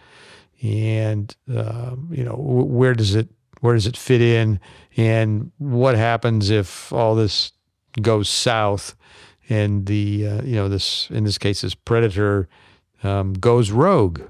and 0.62 1.36
uh, 1.54 1.96
you 2.10 2.24
know 2.24 2.36
where 2.36 2.94
does 2.94 3.16
it 3.16 3.30
where 3.62 3.76
does 3.76 3.88
it 3.88 3.98
fit 3.98 4.22
in 4.22 4.60
and 4.98 5.52
what 5.58 5.96
happens 5.96 6.50
if 6.50 6.92
all 6.94 7.16
this 7.16 7.52
goes 8.02 8.30
south 8.30 8.96
and 9.50 9.86
the 9.88 10.28
uh, 10.28 10.42
you 10.44 10.56
know 10.56 10.70
this 10.70 11.10
in 11.10 11.24
this 11.24 11.38
case 11.38 11.62
this 11.62 11.76
predator 11.76 12.48
um, 13.04 13.34
goes 13.34 13.72
rogue. 13.72 14.22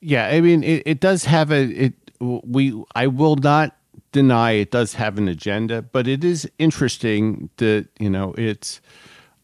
Yeah, 0.00 0.26
I 0.26 0.40
mean 0.40 0.62
it, 0.62 0.82
it 0.84 1.00
does 1.00 1.24
have 1.24 1.50
a 1.50 1.64
it 1.64 1.94
we 2.20 2.82
I 2.94 3.06
will 3.06 3.36
not 3.36 3.76
deny 4.12 4.52
it 4.52 4.70
does 4.70 4.94
have 4.94 5.18
an 5.18 5.28
agenda, 5.28 5.82
but 5.82 6.06
it 6.06 6.24
is 6.24 6.48
interesting 6.58 7.50
that 7.56 7.88
you 7.98 8.10
know 8.10 8.34
it's 8.36 8.80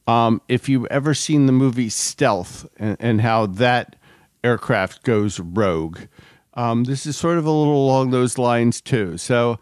um, 0.06 0.40
if 0.48 0.68
you've 0.68 0.86
ever 0.86 1.14
seen 1.14 1.46
the 1.46 1.52
movie 1.52 1.88
Stealth 1.88 2.66
and, 2.78 2.96
and 2.98 3.20
how 3.20 3.46
that 3.46 3.96
aircraft 4.44 5.02
goes 5.02 5.40
rogue. 5.40 5.98
Um, 6.54 6.84
this 6.84 7.06
is 7.06 7.16
sort 7.16 7.38
of 7.38 7.46
a 7.46 7.50
little 7.50 7.84
along 7.84 8.10
those 8.10 8.38
lines 8.38 8.80
too. 8.80 9.16
So 9.16 9.58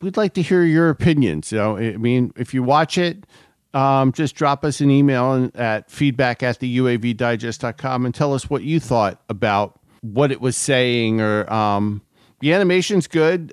we'd 0.00 0.16
like 0.16 0.34
to 0.34 0.42
hear 0.42 0.64
your 0.64 0.88
opinions. 0.88 1.52
You 1.52 1.58
know, 1.58 1.76
I 1.76 1.96
mean, 1.96 2.32
if 2.36 2.54
you 2.54 2.62
watch 2.62 2.96
it, 2.96 3.26
um, 3.74 4.12
just 4.12 4.34
drop 4.34 4.64
us 4.64 4.80
an 4.80 4.90
email 4.90 5.50
at 5.54 5.90
feedback 5.90 6.42
at 6.42 6.58
the 6.58 6.78
UAVdigest.com 6.78 8.04
and 8.04 8.14
tell 8.14 8.34
us 8.34 8.50
what 8.50 8.62
you 8.62 8.80
thought 8.80 9.22
about 9.28 9.78
what 10.00 10.32
it 10.32 10.40
was 10.40 10.56
saying 10.56 11.20
or 11.20 11.50
um, 11.52 12.02
the 12.40 12.52
animation's 12.52 13.06
good. 13.06 13.52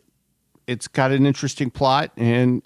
It's 0.66 0.88
got 0.88 1.12
an 1.12 1.26
interesting 1.26 1.70
plot, 1.70 2.12
and 2.18 2.62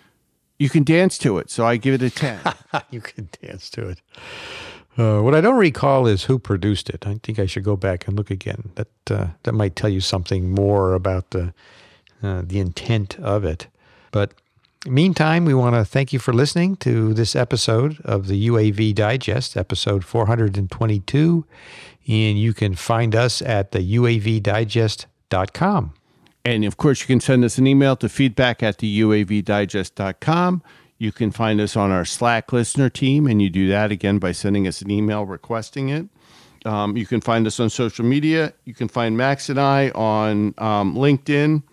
you 0.58 0.70
can 0.70 0.84
dance 0.84 1.18
to 1.20 1.38
it. 1.38 1.52
So 1.52 1.66
I 1.66 1.78
give 1.78 1.94
it 1.94 2.02
a 2.02 2.10
ten. 2.10 2.40
you 2.90 3.02
can 3.02 3.30
dance 3.42 3.70
to 3.72 3.90
it. 3.90 4.02
Uh, 4.98 5.22
what 5.22 5.34
I 5.34 5.42
don't 5.42 5.58
recall 5.58 6.06
is 6.06 6.26
who 6.26 6.38
produced 6.38 6.90
it. 6.90 7.08
I 7.08 7.18
think 7.24 7.40
I 7.40 7.46
should 7.46 7.64
go 7.64 7.78
back 7.78 8.08
and 8.08 8.18
look 8.18 8.30
again. 8.30 8.72
That 8.76 8.90
uh, 9.10 9.28
that 9.44 9.54
might 9.54 9.76
tell 9.76 9.90
you 9.90 10.02
something 10.02 10.52
more 10.52 10.94
about 10.94 11.32
the 11.32 11.54
uh, 12.22 12.44
the 12.46 12.60
intent 12.60 13.18
of 13.20 13.46
it. 13.46 13.68
But 14.12 14.34
meantime, 14.86 15.46
we 15.46 15.54
want 15.54 15.76
to 15.76 15.86
thank 15.86 16.12
you 16.12 16.20
for 16.20 16.34
listening 16.34 16.76
to 16.78 17.14
this 17.14 17.36
episode 17.36 18.02
of 18.04 18.28
the 18.28 18.50
UAV 18.50 18.94
Digest, 18.94 19.56
episode 19.56 20.04
422. 20.04 21.46
And 22.08 22.40
you 22.40 22.54
can 22.54 22.76
find 22.76 23.16
us 23.16 23.42
at 23.42 23.72
the 23.72 23.80
UAVdigest.com. 23.80 25.94
And 26.44 26.66
of 26.66 26.78
course, 26.78 27.02
you 27.02 27.08
can 27.08 27.20
send 27.20 27.46
us 27.46 27.58
an 27.58 27.68
email 27.68 27.96
to 27.98 28.10
feedback 28.10 28.64
at 28.64 28.80
the 28.80 29.02
UAVdigest.com. 29.02 30.64
You 31.02 31.12
can 31.12 31.32
find 31.32 31.60
us 31.60 31.76
on 31.76 31.90
our 31.90 32.06
Slack 32.06 32.54
listener 32.54 32.88
team, 32.88 33.26
and 33.26 33.42
you 33.42 33.50
do 33.50 33.68
that 33.70 33.92
again 33.92 34.20
by 34.20 34.34
sending 34.34 34.68
us 34.68 34.84
an 34.84 34.92
email 34.92 35.26
requesting 35.26 35.90
it. 35.90 36.08
Um, 36.64 36.96
you 36.96 37.08
can 37.08 37.22
find 37.22 37.48
us 37.48 37.60
on 37.60 37.72
social 37.72 38.06
media. 38.06 38.54
You 38.66 38.76
can 38.76 38.88
find 38.88 39.18
Max 39.18 39.50
and 39.50 39.60
I 39.60 39.90
on 39.96 40.54
um, 40.60 40.94
LinkedIn. 40.94 41.64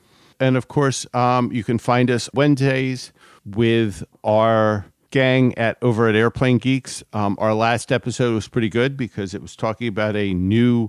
And 0.40 0.56
of 0.56 0.68
course, 0.68 1.06
um, 1.12 1.52
you 1.52 1.62
can 1.62 1.76
find 1.76 2.10
us 2.10 2.30
Wednesdays 2.32 3.12
with 3.44 4.02
our 4.24 4.86
gang 5.10 5.52
at 5.58 5.76
over 5.82 6.08
at 6.08 6.14
Airplane 6.14 6.56
Geeks. 6.56 7.04
Um, 7.12 7.36
our 7.38 7.52
last 7.52 7.92
episode 7.92 8.32
was 8.32 8.48
pretty 8.48 8.70
good 8.70 8.96
because 8.96 9.34
it 9.34 9.42
was 9.42 9.54
talking 9.54 9.88
about 9.88 10.16
a 10.16 10.32
new 10.32 10.88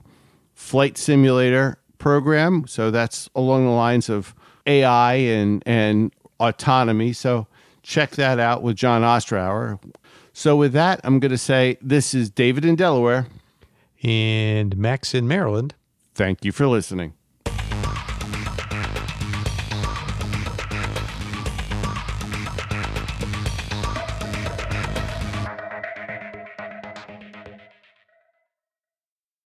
flight 0.54 0.98
simulator 0.98 1.78
program. 1.98 2.68
So 2.68 2.90
that's 2.90 3.30
along 3.36 3.66
the 3.66 3.72
lines 3.72 4.08
of 4.08 4.34
AI 4.66 5.16
and 5.16 5.62
and 5.66 6.14
autonomy. 6.40 7.12
So 7.12 7.48
check 7.90 8.12
that 8.12 8.40
out 8.40 8.62
with 8.62 8.76
Jon 8.78 9.02
Ostrower. 9.02 9.80
So 10.32 10.56
with 10.56 10.74
that, 10.74 11.02
I'm 11.04 11.20
going 11.20 11.32
to 11.32 11.38
say 11.38 11.78
this 11.82 12.14
is 12.14 12.30
David 12.30 12.64
in 12.64 12.76
Delaware 12.76 13.28
and 14.04 14.78
Max 14.78 15.14
in 15.14 15.28
Maryland. 15.28 15.74
Thank 16.14 16.46
you 16.46 16.52
for 16.52 16.68
listening. 16.68 17.14